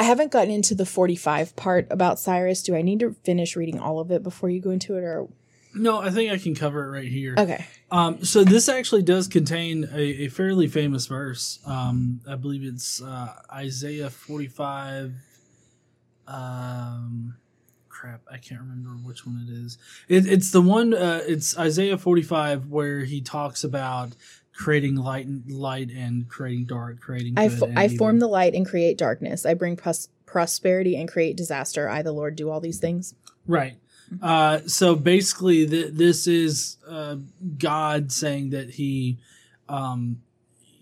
I 0.01 0.05
haven't 0.05 0.33
gotten 0.33 0.51
into 0.51 0.75
the 0.75 0.87
45 0.87 1.55
part 1.57 1.87
about 1.91 2.19
Cyrus. 2.19 2.63
Do 2.63 2.75
I 2.75 2.81
need 2.81 3.01
to 3.01 3.13
finish 3.23 3.55
reading 3.55 3.79
all 3.79 4.01
of 4.01 4.11
it 4.11 4.23
before 4.23 4.49
you 4.49 4.59
go 4.59 4.71
into 4.71 4.97
it 4.97 5.05
or 5.05 5.29
No, 5.75 6.01
I 6.01 6.09
think 6.09 6.33
I 6.33 6.39
can 6.39 6.55
cover 6.55 6.87
it 6.87 6.91
right 6.91 7.07
here. 7.07 7.35
Okay. 7.37 7.67
Um, 7.91 8.25
so 8.25 8.43
this 8.43 8.71
actually 8.71 9.03
does 9.03 9.29
contain 9.29 9.91
a, 9.93 10.01
a 10.01 10.29
fairly 10.29 10.69
famous 10.69 11.05
verse. 11.05 11.59
Um, 11.67 12.23
I 12.27 12.37
believe 12.37 12.65
it's 12.65 13.03
uh, 13.03 13.43
Isaiah 13.53 14.09
45. 14.09 15.17
Um, 16.27 17.37
crap, 17.91 18.23
I 18.33 18.39
can't 18.39 18.63
remember 18.63 18.91
which 19.07 19.27
one 19.27 19.47
it 19.47 19.53
is. 19.53 19.77
It, 20.09 20.27
it's 20.27 20.51
the 20.51 20.63
one. 20.63 20.95
Uh, 20.95 21.21
it's 21.27 21.59
Isaiah 21.59 21.99
45 21.99 22.69
where 22.69 23.01
he 23.01 23.21
talks 23.21 23.65
about 23.65 24.13
creating 24.61 24.95
light 24.97 25.27
and 25.27 25.51
light 25.51 25.91
and 25.91 26.29
creating 26.29 26.67
dark, 26.67 27.01
creating. 27.01 27.35
I, 27.39 27.49
good 27.49 27.59
fo- 27.59 27.67
and 27.67 27.79
I 27.79 27.87
evil. 27.87 27.99
form 27.99 28.19
the 28.19 28.27
light 28.27 28.55
and 28.55 28.67
create 28.67 28.99
darkness. 28.99 29.47
I 29.47 29.55
bring 29.55 29.75
pros- 29.75 30.09
prosperity 30.27 30.97
and 30.97 31.09
create 31.09 31.37
disaster. 31.37 31.89
I, 31.89 32.03
the 32.03 32.13
Lord, 32.13 32.37
do 32.37 32.51
all 32.51 32.61
these 32.61 32.79
things. 32.79 33.15
Right. 33.47 33.79
Uh, 34.21 34.61
so 34.67 34.95
basically, 34.95 35.67
th- 35.67 35.95
this 35.95 36.27
is 36.27 36.77
uh, 36.87 37.17
God 37.57 38.13
saying 38.13 38.51
that 38.51 38.71
He, 38.71 39.19
um, 39.69 40.21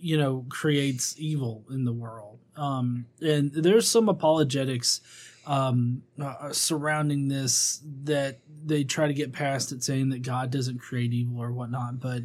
you 0.00 0.18
know, 0.18 0.44
creates 0.48 1.14
evil 1.18 1.64
in 1.70 1.84
the 1.84 1.92
world. 1.92 2.38
Um, 2.56 3.06
and 3.20 3.52
there's 3.52 3.88
some 3.88 4.08
apologetics 4.08 5.00
um, 5.46 6.02
uh, 6.20 6.52
surrounding 6.52 7.28
this 7.28 7.80
that 8.04 8.40
they 8.66 8.82
try 8.82 9.06
to 9.06 9.14
get 9.14 9.32
past 9.32 9.70
it, 9.70 9.84
saying 9.84 10.08
that 10.08 10.22
God 10.22 10.50
doesn't 10.50 10.78
create 10.78 11.12
evil 11.12 11.40
or 11.40 11.52
whatnot. 11.52 12.00
But 12.00 12.24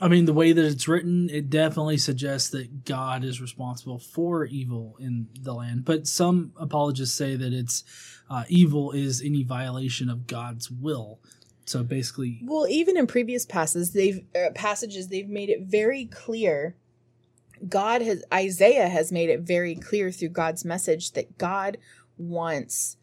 I 0.00 0.08
mean, 0.08 0.26
the 0.26 0.32
way 0.32 0.52
that 0.52 0.64
it's 0.64 0.86
written, 0.86 1.28
it 1.28 1.50
definitely 1.50 1.98
suggests 1.98 2.50
that 2.50 2.84
God 2.84 3.24
is 3.24 3.40
responsible 3.40 3.98
for 3.98 4.44
evil 4.44 4.96
in 5.00 5.28
the 5.40 5.52
land. 5.52 5.84
But 5.84 6.06
some 6.06 6.52
apologists 6.56 7.16
say 7.16 7.34
that 7.34 7.52
it's 7.52 7.82
uh, 8.30 8.44
evil 8.48 8.92
is 8.92 9.22
any 9.22 9.42
violation 9.42 10.08
of 10.08 10.26
God's 10.26 10.70
will. 10.70 11.18
So 11.64 11.82
basically, 11.82 12.40
Well, 12.44 12.66
even 12.68 12.96
in 12.96 13.06
previous 13.06 13.44
passages, 13.44 13.92
they've 13.92 14.24
uh, 14.34 14.50
passages 14.54 15.08
they've 15.08 15.28
made 15.28 15.50
it 15.50 15.62
very 15.62 16.06
clear. 16.06 16.76
God 17.68 18.00
has 18.02 18.22
Isaiah 18.32 18.88
has 18.88 19.12
made 19.12 19.28
it 19.28 19.40
very 19.40 19.74
clear 19.74 20.10
through 20.10 20.30
God's 20.30 20.64
message 20.64 21.12
that 21.12 21.36
God 21.36 21.76
wants 22.16 22.96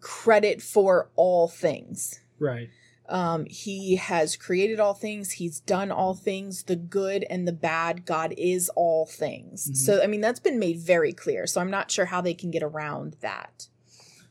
credit 0.00 0.62
for 0.62 1.10
all 1.16 1.48
things. 1.48 2.20
right, 2.38 2.68
Um, 3.08 3.46
he 3.46 3.96
has 3.96 4.36
created 4.36 4.80
all 4.80 4.94
things. 4.94 5.32
He's 5.32 5.60
done 5.60 5.90
all 5.90 6.14
things. 6.14 6.64
The 6.64 6.76
good 6.76 7.24
and 7.30 7.46
the 7.46 7.52
bad. 7.52 8.04
God 8.04 8.34
is 8.36 8.68
all 8.76 9.06
things. 9.06 9.70
Mhm. 9.70 9.76
So, 9.76 10.02
I 10.02 10.06
mean, 10.06 10.20
that's 10.20 10.40
been 10.40 10.58
made 10.58 10.78
very 10.80 11.12
clear. 11.12 11.46
So, 11.46 11.60
I'm 11.60 11.70
not 11.70 11.90
sure 11.90 12.06
how 12.06 12.20
they 12.20 12.34
can 12.34 12.50
get 12.50 12.62
around 12.62 13.16
that. 13.20 13.68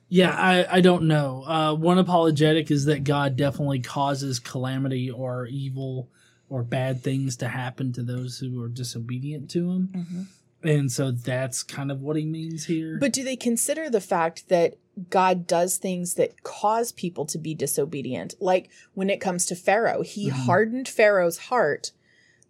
yeah, 0.07 0.35
I, 0.37 0.77
I 0.77 0.81
don't 0.81 1.07
know. 1.07 1.43
Uh, 1.47 1.73
one 1.73 1.97
apologetic 1.97 2.69
is 2.69 2.85
that 2.85 3.03
God 3.03 3.35
definitely 3.35 3.79
causes 3.79 4.39
calamity 4.39 5.09
or 5.09 5.47
evil 5.47 6.09
or 6.47 6.61
bad 6.63 7.01
things 7.01 7.35
to 7.37 7.47
happen 7.47 7.91
to 7.93 8.03
those 8.03 8.37
who 8.37 8.61
are 8.61 8.69
disobedient 8.69 9.49
to 9.49 9.71
Him, 9.71 10.27
and 10.61 10.91
so 10.91 11.09
that's 11.09 11.63
kind 11.63 11.91
of 11.91 12.01
what 12.01 12.17
He 12.17 12.23
means 12.25 12.65
here. 12.65 12.97
But 12.99 13.13
do 13.13 13.23
they 13.23 13.35
consider 13.35 13.89
the 13.89 13.99
fact 13.99 14.47
that 14.49 14.75
God 15.09 15.45
does 15.47 15.77
things 15.77 16.13
that 16.15 16.43
cause 16.43 16.91
people 16.91 17.25
to 17.25 17.37
be 17.37 17.53
disobedient? 17.53 18.35
Like 18.39 18.69
when 18.93 19.09
it 19.09 19.19
comes 19.21 19.45
to 19.47 19.55
Pharaoh, 19.55 20.01
he 20.03 20.27
Mhm. 20.29 20.45
hardened 20.45 20.87
Pharaoh's 20.87 21.37
heart 21.37 21.91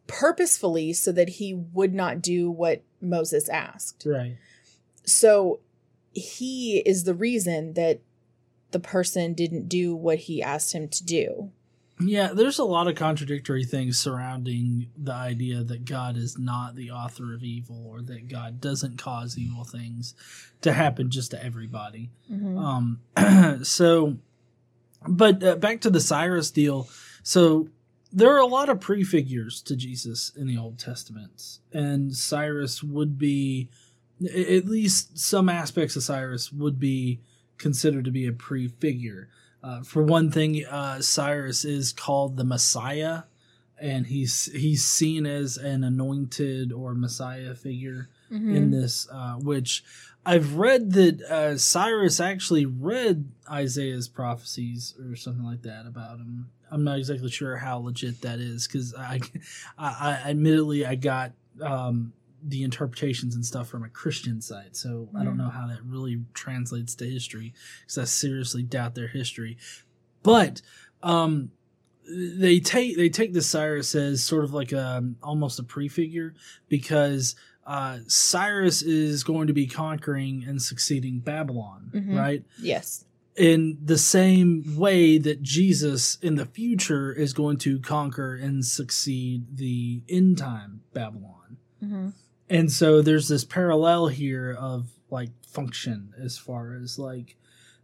purposefully 0.07 0.93
so 0.93 1.11
that 1.11 1.29
he 1.29 1.53
would 1.53 1.93
not 1.93 2.21
do 2.21 2.51
what 2.51 2.83
Moses 3.01 3.49
asked. 3.49 4.03
right, 4.05 4.37
So 5.03 5.59
he 6.13 6.79
is 6.85 7.03
the 7.03 7.13
reason 7.13 7.73
that 7.73 7.99
the 8.71 8.79
person 8.79 9.33
didn't 9.33 9.67
do 9.69 9.95
what 9.95 10.19
he 10.19 10.41
asked 10.41 10.73
him 10.73 10.87
to 10.89 11.03
do. 11.03 11.51
Yeah, 11.99 12.33
there's 12.33 12.59
a 12.59 12.65
lot 12.65 12.89
of 12.89 12.95
contradictory 12.95 13.63
things 13.63 13.97
surrounding 13.97 14.87
the 14.97 15.13
idea 15.13 15.63
that 15.63 15.85
God 15.85 16.17
is 16.17 16.37
not 16.37 16.75
the 16.75 16.91
author 16.91 17.33
of 17.33 17.41
evil 17.41 17.85
or 17.87 18.01
that 18.01 18.27
God 18.27 18.59
doesn't 18.59 18.97
cause 18.97 19.37
evil 19.37 19.63
things 19.63 20.13
to 20.61 20.73
happen 20.73 21.09
just 21.09 21.31
to 21.31 21.41
everybody. 21.43 22.09
Um, 22.59 22.99
so, 23.63 24.17
but 25.07 25.41
uh, 25.41 25.55
back 25.55 25.79
to 25.81 25.89
the 25.89 26.01
Cyrus 26.01 26.51
deal. 26.51 26.89
So, 27.23 27.69
there 28.11 28.33
are 28.33 28.39
a 28.39 28.45
lot 28.45 28.69
of 28.69 28.79
prefigures 28.79 29.61
to 29.63 29.75
Jesus 29.75 30.31
in 30.35 30.47
the 30.47 30.57
Old 30.57 30.79
Testament, 30.79 31.59
and 31.73 32.15
Cyrus 32.15 32.81
would 32.81 33.17
be, 33.17 33.69
at 34.23 34.65
least 34.65 35.17
some 35.17 35.49
aspects 35.49 35.95
of 35.95 36.03
Cyrus 36.03 36.51
would 36.51 36.79
be 36.79 37.19
considered 37.57 38.05
to 38.05 38.11
be 38.11 38.27
a 38.27 38.31
prefigure. 38.31 39.27
Uh, 39.65 39.81
for 39.81 40.03
one 40.03 40.29
thing, 40.29 40.63
uh, 40.65 41.01
Cyrus 41.01 41.65
is 41.65 41.91
called 41.91 42.37
the 42.37 42.43
Messiah, 42.43 43.23
and 43.79 44.05
he's 44.05 44.45
he's 44.53 44.85
seen 44.85 45.25
as 45.25 45.57
an 45.57 45.83
anointed 45.83 46.71
or 46.71 46.93
Messiah 46.93 47.55
figure 47.55 48.09
Mm-hmm. 48.31 48.55
in 48.55 48.71
this, 48.71 49.07
uh, 49.11 49.35
which 49.35 49.83
I've 50.25 50.55
read 50.55 50.93
that 50.93 51.21
uh, 51.21 51.57
Cyrus 51.57 52.19
actually 52.19 52.65
read 52.65 53.29
Isaiah's 53.49 54.07
prophecies 54.07 54.95
or 54.99 55.15
something 55.15 55.45
like 55.45 55.61
that 55.61 55.85
about 55.85 56.17
him. 56.17 56.49
I'm 56.71 56.83
not 56.83 56.97
exactly 56.97 57.29
sure 57.29 57.57
how 57.57 57.77
legit 57.77 58.21
that 58.21 58.39
is 58.39 58.67
because 58.67 58.95
I, 58.97 59.19
I, 59.77 59.89
I 60.25 60.29
admittedly 60.31 60.85
I 60.87 60.95
got 60.95 61.33
um, 61.61 62.13
the 62.47 62.63
interpretations 62.63 63.35
and 63.35 63.45
stuff 63.45 63.67
from 63.67 63.83
a 63.83 63.89
Christian 63.89 64.41
side. 64.41 64.75
so 64.75 65.09
I 65.15 65.23
don't 65.23 65.35
Mhm. 65.35 65.37
know 65.39 65.49
how 65.49 65.67
that 65.67 65.83
really 65.83 66.23
translates 66.33 66.95
to 66.95 67.05
history 67.09 67.53
because 67.81 67.97
I 67.97 68.03
seriously 68.05 68.63
doubt 68.63 68.95
their 68.95 69.07
history. 69.07 69.57
But 70.23 70.61
um, 71.03 71.51
they 72.07 72.59
take 72.59 72.97
they 72.97 73.09
take 73.09 73.33
the 73.33 73.41
Cyrus 73.41 73.95
as 73.95 74.23
sort 74.23 74.43
of 74.43 74.53
like 74.53 74.71
a 74.71 75.03
almost 75.23 75.59
a 75.59 75.63
prefigure 75.63 76.33
because 76.69 77.35
uh, 77.65 77.97
Cyrus 78.07 78.83
is 78.83 79.23
going 79.23 79.47
to 79.47 79.53
be 79.53 79.65
conquering 79.65 80.43
and 80.47 80.61
succeeding 80.61 81.19
Babylon, 81.19 81.89
Mhm. 81.95 82.15
right? 82.15 82.45
Yes. 82.61 83.05
In 83.35 83.79
the 83.83 83.97
same 83.97 84.75
way 84.77 85.17
that 85.17 85.41
Jesus 85.41 86.17
in 86.21 86.35
the 86.35 86.45
future 86.45 87.11
is 87.11 87.33
going 87.33 87.57
to 87.57 87.79
conquer 87.79 88.35
and 88.35 88.63
succeed 88.63 89.57
the 89.57 90.03
end 90.07 90.37
time 90.37 90.81
Babylon. 90.93 91.57
Mm-hmm. 91.83 92.09
And 92.49 92.71
so 92.71 93.01
there's 93.01 93.27
this 93.27 93.43
parallel 93.43 94.07
here 94.07 94.53
of 94.53 94.89
like 95.09 95.29
function 95.47 96.13
as 96.17 96.37
far 96.37 96.73
as 96.73 96.99
like 96.99 97.35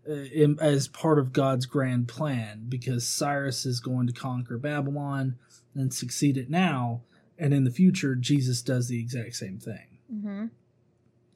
uh, 0.07 0.13
in, 0.13 0.57
as 0.59 0.87
part 0.87 1.19
of 1.19 1.33
God's 1.33 1.65
grand 1.65 2.07
plan 2.07 2.65
because 2.67 3.07
Cyrus 3.07 3.65
is 3.65 3.79
going 3.79 4.07
to 4.07 4.13
conquer 4.13 4.57
Babylon 4.57 5.37
and 5.75 5.93
succeed 5.93 6.37
it 6.37 6.49
now 6.49 7.01
and 7.37 7.53
in 7.53 7.63
the 7.63 7.71
future 7.71 8.15
Jesus 8.15 8.61
does 8.61 8.87
the 8.87 8.99
exact 8.99 9.35
same 9.35 9.57
thing. 9.57 9.97
Mm-hmm. 10.13 10.45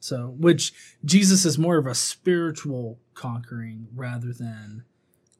So 0.00 0.34
which 0.38 0.72
Jesus 1.04 1.44
is 1.44 1.58
more 1.58 1.78
of 1.78 1.86
a 1.86 1.94
spiritual 1.94 2.98
conquering 3.14 3.88
rather 3.94 4.32
than 4.32 4.84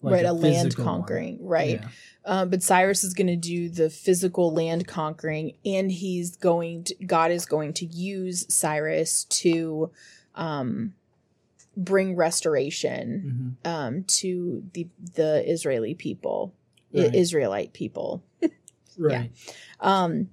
right, 0.03 0.25
a, 0.25 0.33
land 0.33 0.67
physical 0.69 0.85
one. 0.85 0.95
conquering. 0.95 1.39
Right. 1.47 1.81
Yeah. 1.81 1.89
Uh, 2.25 2.45
but 2.45 2.63
Cyrus 2.63 3.05
is 3.05 3.15
going 3.15 3.29
to 3.29 3.37
do 3.37 3.69
the 3.69 3.89
physical 3.89 4.53
land 4.53 4.87
conquering, 4.87 5.53
and 5.65 5.91
he's 5.93 6.37
going 6.37 6.85
to, 6.85 6.95
God 7.05 7.31
is 7.31 7.47
going 7.47 7.73
to 7.75 7.87
use 7.87 8.45
Cyrus 8.53 9.25
to 9.25 9.91
um, 10.35 10.95
bring 11.77 12.17
restoration 12.17 13.57
Mhm. 13.65 13.71
um, 13.71 14.05
to 14.05 14.65
the 14.73 14.89
the 15.15 15.49
Israeli 15.51 15.95
people, 15.95 16.53
I- 16.95 17.11
Israelite 17.15 17.73
people. 17.73 18.23
Right. 18.99 19.31
Um, 19.81 20.31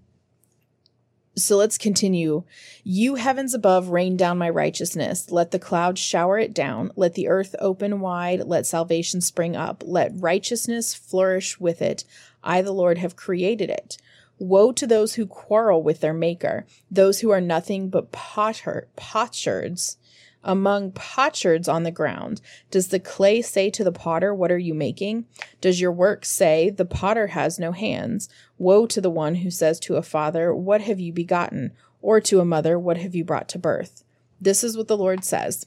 so 1.36 1.58
let's 1.58 1.78
continue. 1.78 2.43
You 2.84 3.15
heavens 3.15 3.54
above, 3.54 3.89
rain 3.89 4.17
down 4.17 4.38
my 4.38 4.50
righteousness. 4.50 5.32
Let 5.32 5.52
the 5.52 5.60
clouds 5.60 6.00
shower 6.00 6.38
it 6.38 6.54
down. 6.54 6.91
Let 6.96 7.15
the 7.15 7.28
earth 7.28 7.56
open 7.60 8.00
wide. 8.00 8.41
Let 8.41 8.67
salvation 8.67 9.19
spring 9.22 9.56
up. 9.56 9.84
Let 9.86 10.12
righteousness 10.13 10.93
flourish 10.93 11.60
with 11.60 11.82
it. 11.82 12.04
I, 12.43 12.62
the 12.62 12.72
Lord, 12.72 13.00
have 13.00 13.15
created 13.15 13.69
it. 13.69 13.98
Woe 14.38 14.72
to 14.74 14.86
those 14.86 15.15
who 15.15 15.26
quarrel 15.26 15.82
with 15.82 16.02
their 16.02 16.13
maker, 16.13 16.65
those 16.91 17.22
who 17.22 17.30
are 17.30 17.41
nothing 17.41 17.89
but 17.89 18.12
potter, 18.12 18.88
potsherds 18.96 19.98
among 20.43 20.91
potsherds 20.91 21.67
on 21.67 21.84
the 21.84 21.91
ground. 21.91 22.41
Does 22.71 22.89
the 22.89 22.99
clay 22.99 23.41
say 23.41 23.69
to 23.69 23.84
the 23.84 23.91
potter, 23.91 24.34
What 24.34 24.51
are 24.51 24.58
you 24.58 24.73
making? 24.73 25.25
Does 25.62 25.79
your 25.79 25.91
work 25.91 26.25
say, 26.25 26.69
The 26.69 26.86
potter 26.86 27.27
has 27.27 27.60
no 27.60 27.71
hands? 27.71 28.29
Woe 28.58 28.86
to 28.88 29.01
the 29.01 29.10
one 29.10 29.36
who 29.36 29.51
says 29.51 29.79
to 29.82 29.95
a 29.95 30.03
father, 30.03 30.53
What 30.53 30.82
have 30.82 30.99
you 30.99 31.13
begotten? 31.13 31.71
Or 32.01 32.19
to 32.21 32.39
a 32.39 32.45
mother, 32.45 32.77
What 32.77 32.97
have 32.97 33.15
you 33.15 33.23
brought 33.23 33.47
to 33.49 33.60
birth? 33.60 34.03
This 34.41 34.63
is 34.63 34.75
what 34.75 34.88
the 34.88 34.97
Lord 34.97 35.23
says. 35.23 35.65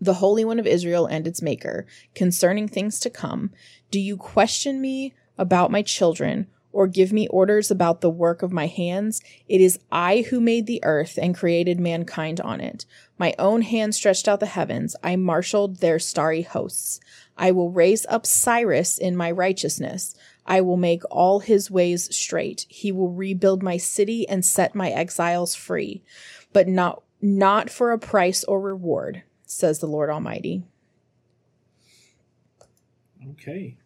The 0.00 0.14
Holy 0.14 0.44
One 0.44 0.58
of 0.58 0.66
Israel 0.66 1.06
and 1.06 1.26
its 1.26 1.40
Maker, 1.40 1.86
concerning 2.14 2.68
things 2.68 3.00
to 3.00 3.10
come, 3.10 3.50
do 3.90 3.98
you 3.98 4.16
question 4.16 4.80
me 4.80 5.14
about 5.38 5.70
my 5.70 5.80
children, 5.80 6.48
or 6.74 6.86
give 6.86 7.12
me 7.12 7.28
orders 7.28 7.70
about 7.70 8.00
the 8.00 8.10
work 8.10 8.42
of 8.42 8.52
my 8.52 8.66
hands. 8.66 9.22
It 9.48 9.60
is 9.60 9.78
I 9.90 10.26
who 10.28 10.40
made 10.40 10.66
the 10.66 10.82
earth 10.82 11.18
and 11.20 11.34
created 11.34 11.80
mankind 11.80 12.40
on 12.40 12.60
it. 12.60 12.84
My 13.16 13.34
own 13.38 13.62
hand 13.62 13.94
stretched 13.94 14.28
out 14.28 14.40
the 14.40 14.46
heavens. 14.46 14.96
I 15.02 15.16
marshaled 15.16 15.76
their 15.76 15.98
starry 15.98 16.42
hosts. 16.42 17.00
I 17.38 17.52
will 17.52 17.70
raise 17.70 18.04
up 18.06 18.26
Cyrus 18.26 18.98
in 18.98 19.16
my 19.16 19.30
righteousness. 19.30 20.14
I 20.46 20.60
will 20.60 20.76
make 20.76 21.02
all 21.10 21.40
his 21.40 21.70
ways 21.70 22.14
straight. 22.14 22.66
He 22.68 22.92
will 22.92 23.10
rebuild 23.10 23.62
my 23.62 23.76
city 23.76 24.28
and 24.28 24.44
set 24.44 24.74
my 24.74 24.90
exiles 24.90 25.54
free, 25.54 26.02
but 26.52 26.68
not 26.68 27.02
not 27.22 27.70
for 27.70 27.92
a 27.92 27.98
price 27.98 28.44
or 28.44 28.60
reward, 28.60 29.22
says 29.46 29.78
the 29.78 29.86
Lord 29.86 30.10
Almighty. 30.10 30.64
Okay. 33.30 33.78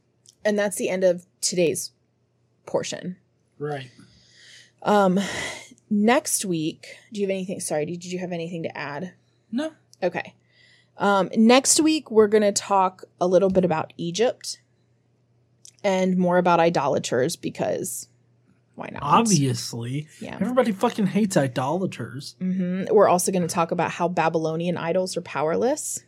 And 0.44 0.58
that's 0.58 0.76
the 0.76 0.88
end 0.88 1.04
of 1.04 1.24
today's 1.40 1.92
portion. 2.68 3.16
Right. 3.58 3.90
Um, 4.82 5.18
next 5.90 6.44
week, 6.44 6.86
do 7.12 7.20
you 7.20 7.26
have 7.26 7.34
anything? 7.34 7.58
Sorry, 7.60 7.84
did 7.84 8.04
you 8.04 8.20
have 8.20 8.30
anything 8.30 8.62
to 8.62 8.78
add? 8.78 9.14
No. 9.50 9.72
Okay. 10.02 10.34
Um, 10.96 11.30
next 11.36 11.80
week, 11.80 12.10
we're 12.10 12.28
going 12.28 12.42
to 12.42 12.52
talk 12.52 13.04
a 13.20 13.26
little 13.26 13.50
bit 13.50 13.64
about 13.64 13.92
Egypt 13.96 14.60
and 15.82 16.16
more 16.16 16.38
about 16.38 16.60
idolaters 16.60 17.36
because 17.36 18.08
why 18.74 18.90
not? 18.92 19.02
Obviously. 19.02 20.06
Yeah. 20.20 20.38
Everybody 20.40 20.70
fucking 20.70 21.06
hates 21.06 21.36
idolaters. 21.36 22.36
hmm 22.38 22.84
We're 22.90 23.08
also 23.08 23.32
going 23.32 23.46
to 23.46 23.52
talk 23.52 23.72
about 23.72 23.90
how 23.90 24.06
Babylonian 24.08 24.76
idols 24.76 25.16
are 25.16 25.20
powerless. 25.22 26.04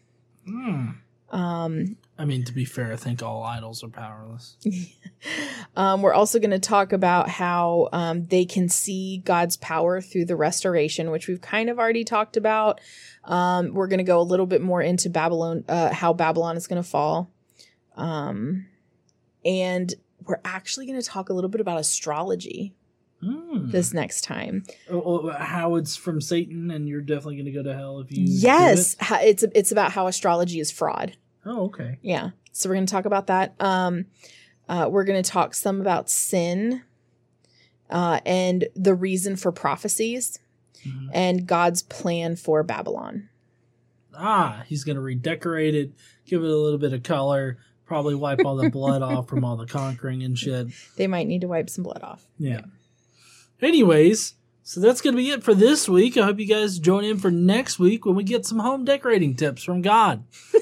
Hmm. 0.47 0.91
Um, 1.31 1.97
I 2.21 2.27
mean, 2.27 2.45
to 2.45 2.53
be 2.53 2.67
fair, 2.67 2.93
I 2.93 2.97
think 2.97 3.23
all 3.23 3.43
idols 3.43 3.83
are 3.83 3.89
powerless. 3.89 4.59
um, 5.77 6.03
we're 6.03 6.13
also 6.13 6.39
going 6.39 6.51
to 6.51 6.59
talk 6.59 6.93
about 6.93 7.31
how 7.31 7.89
um, 7.93 8.27
they 8.27 8.45
can 8.45 8.69
see 8.69 9.23
God's 9.25 9.57
power 9.57 10.03
through 10.03 10.27
the 10.27 10.37
restoration, 10.37 11.11
which 11.11 11.29
we've 11.29 11.41
kind 11.41 11.71
of 11.71 11.79
already 11.79 12.05
talked 12.05 12.37
about. 12.37 12.79
Um, 13.25 13.73
we're 13.73 13.87
going 13.87 13.99
to 13.99 14.05
go 14.05 14.21
a 14.21 14.23
little 14.23 14.45
bit 14.45 14.61
more 14.61 14.83
into 14.83 15.09
Babylon, 15.09 15.65
uh, 15.67 15.95
how 15.95 16.13
Babylon 16.13 16.59
is 16.59 16.67
going 16.67 16.83
to 16.83 16.87
fall. 16.87 17.31
Um, 17.97 18.67
and 19.43 19.95
we're 20.27 20.43
actually 20.45 20.85
going 20.85 21.01
to 21.01 21.07
talk 21.07 21.31
a 21.31 21.33
little 21.33 21.51
bit 21.51 21.63
about 21.63 21.81
astrology 21.81 22.75
Hmm. 23.23 23.71
this 23.71 23.93
next 23.93 24.25
time. 24.25 24.65
Oh, 24.91 25.03
oh, 25.03 25.31
How 25.31 25.75
it's 25.77 25.95
from 25.95 26.23
Satan, 26.23 26.71
and 26.71 26.89
you're 26.89 27.03
definitely 27.03 27.37
going 27.37 27.47
to 27.47 27.53
go 27.53 27.63
to 27.63 27.75
hell 27.75 28.01
if 28.01 28.11
you. 28.11 28.25
Yes, 28.27 28.95
it? 28.95 29.07
it's 29.23 29.45
it's 29.55 29.73
about 29.73 29.93
how 29.93 30.07
astrology 30.07 30.59
is 30.59 30.71
fraud. 30.71 31.17
Oh, 31.47 31.65
okay. 31.67 31.99
Yeah. 32.03 32.31
So 32.53 32.69
we're 32.69 32.75
going 32.77 32.87
to 32.87 32.91
talk 32.93 33.05
about 33.07 33.29
that. 33.29 33.55
Um, 33.61 34.07
uh, 34.69 34.89
we're 34.91 35.05
going 35.05 35.23
to 35.23 35.29
talk 35.31 35.55
some 35.55 35.81
about 35.81 36.11
sin 36.11 36.83
uh, 37.89 38.21
and 38.27 38.67
the 38.77 38.95
reason 38.95 39.37
for 39.37 39.51
prophecies 39.53 40.39
Mhm. 40.87 41.09
and 41.13 41.47
God's 41.47 41.83
plan 41.83 42.37
for 42.37 42.63
Babylon. 42.63 43.29
Ah, 44.15 44.65
he's 44.67 44.83
going 44.85 44.97
to 44.97 45.01
redecorate 45.03 45.75
it, 45.75 45.93
give 46.27 46.43
it 46.43 46.51
a 46.51 46.57
little 46.57 46.79
bit 46.79 46.93
of 46.93 47.03
color, 47.03 47.59
probably 47.87 48.15
wipe 48.15 48.45
all 48.45 48.57
the 48.57 48.71
blood 48.71 49.03
off 49.03 49.29
from 49.29 49.45
all 49.45 49.57
the 49.57 49.67
conquering 49.79 50.23
and 50.23 50.39
shit. 50.39 50.69
They 50.97 51.07
might 51.07 51.27
need 51.27 51.41
to 51.43 51.49
wipe 51.49 51.69
some 51.71 51.85
blood 51.85 52.03
off. 52.03 52.27
Yeah. 52.39 52.63
Anyways, 53.61 54.35
so 54.63 54.81
that's 54.81 55.01
going 55.01 55.15
to 55.15 55.23
be 55.23 55.31
it 55.31 55.43
for 55.43 55.55
this 55.55 55.89
week. 55.89 56.17
I 56.17 56.25
hope 56.25 56.39
you 56.39 56.47
guys 56.47 56.79
join 56.79 57.05
in 57.05 57.19
for 57.19 57.31
next 57.31 57.79
week 57.79 58.07
when 58.07 58.15
we 58.15 58.25
get 58.25 58.47
some 58.47 58.59
home 58.61 58.85
decorating 58.85 59.35
tips 59.35 59.63
from 59.63 59.83
God. 59.83 60.25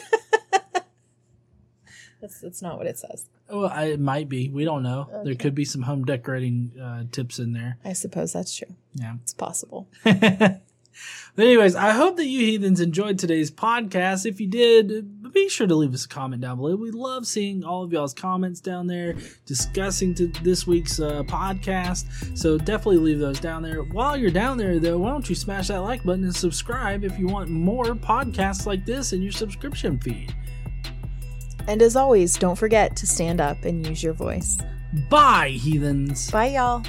That's 2.21 2.41
that's 2.41 2.63
not 2.63 2.79
what 2.79 2.87
it 2.87 2.99
says. 2.99 3.27
Oh, 3.49 3.65
I, 3.65 3.85
it 3.85 4.01
might 4.01 4.29
be. 4.29 4.49
We 4.49 4.65
don't 4.65 4.83
know. 4.83 5.09
There 5.25 5.35
could 5.35 5.55
be 5.55 5.65
some 5.65 5.83
home 5.83 6.05
decorating 6.05 6.73
uh, 6.81 7.05
tips 7.11 7.39
in 7.39 7.53
there. 7.53 7.79
I 7.85 7.93
suppose 7.95 8.33
that's 8.33 8.55
true. 8.55 8.75
Yeah. 8.95 9.15
It's 9.23 9.33
possible. 9.33 9.89
but 10.05 10.61
anyways, 11.39 11.75
I 11.75 11.93
hope 11.93 12.17
that 12.17 12.27
you 12.27 12.41
heathens 12.41 12.81
enjoyed 12.81 13.19
today's 13.19 13.51
podcast. 13.51 14.27
If 14.27 14.41
you 14.41 14.49
did, 14.49 15.33
be 15.33 15.49
sure 15.49 15.67
to 15.67 15.75
leave 15.75 15.95
us 15.95 16.05
a 16.05 16.09
comment 16.09 16.43
down 16.43 16.57
below. 16.57 16.77
We 16.77 16.91
love 16.91 17.27
seeing 17.27 17.65
all 17.65 17.85
of 17.85 17.93
y'all's 17.93 18.15
comments 18.15 18.61
down 18.61 18.87
there 18.87 19.15
discussing 19.47 20.15
to 20.17 20.27
this 20.43 20.67
week's 20.67 21.01
uh, 21.01 21.23
podcast. 21.23 22.37
So 22.37 22.59
definitely 22.59 22.99
leave 22.99 23.19
those 23.19 23.41
down 23.41 23.63
there. 23.63 23.83
While 23.83 24.17
you're 24.17 24.31
down 24.31 24.59
there, 24.59 24.79
though, 24.79 24.99
why 24.99 25.11
don't 25.11 25.29
you 25.29 25.35
smash 25.35 25.69
that 25.69 25.79
like 25.79 26.05
button 26.05 26.25
and 26.25 26.35
subscribe 26.35 27.05
if 27.05 27.19
you 27.19 27.29
want 27.29 27.51
more 27.51 27.95
podcasts 27.95 28.67
like 28.67 28.85
this 28.85 29.13
in 29.13 29.23
your 29.23 29.33
subscription 29.33 29.99
feed. 29.99 30.35
And 31.69 31.83
as 31.83 31.97
always, 31.97 32.37
don't 32.37 32.57
forget 32.57 32.97
to 32.97 33.07
stand 33.07 33.41
up 33.41 33.65
and 33.65 33.87
use 33.87 34.03
your 34.03 34.15
voice. 34.15 34.57
Bye, 35.11 35.51
heathens. 35.51 36.31
Bye, 36.31 36.47
y'all. 36.47 36.83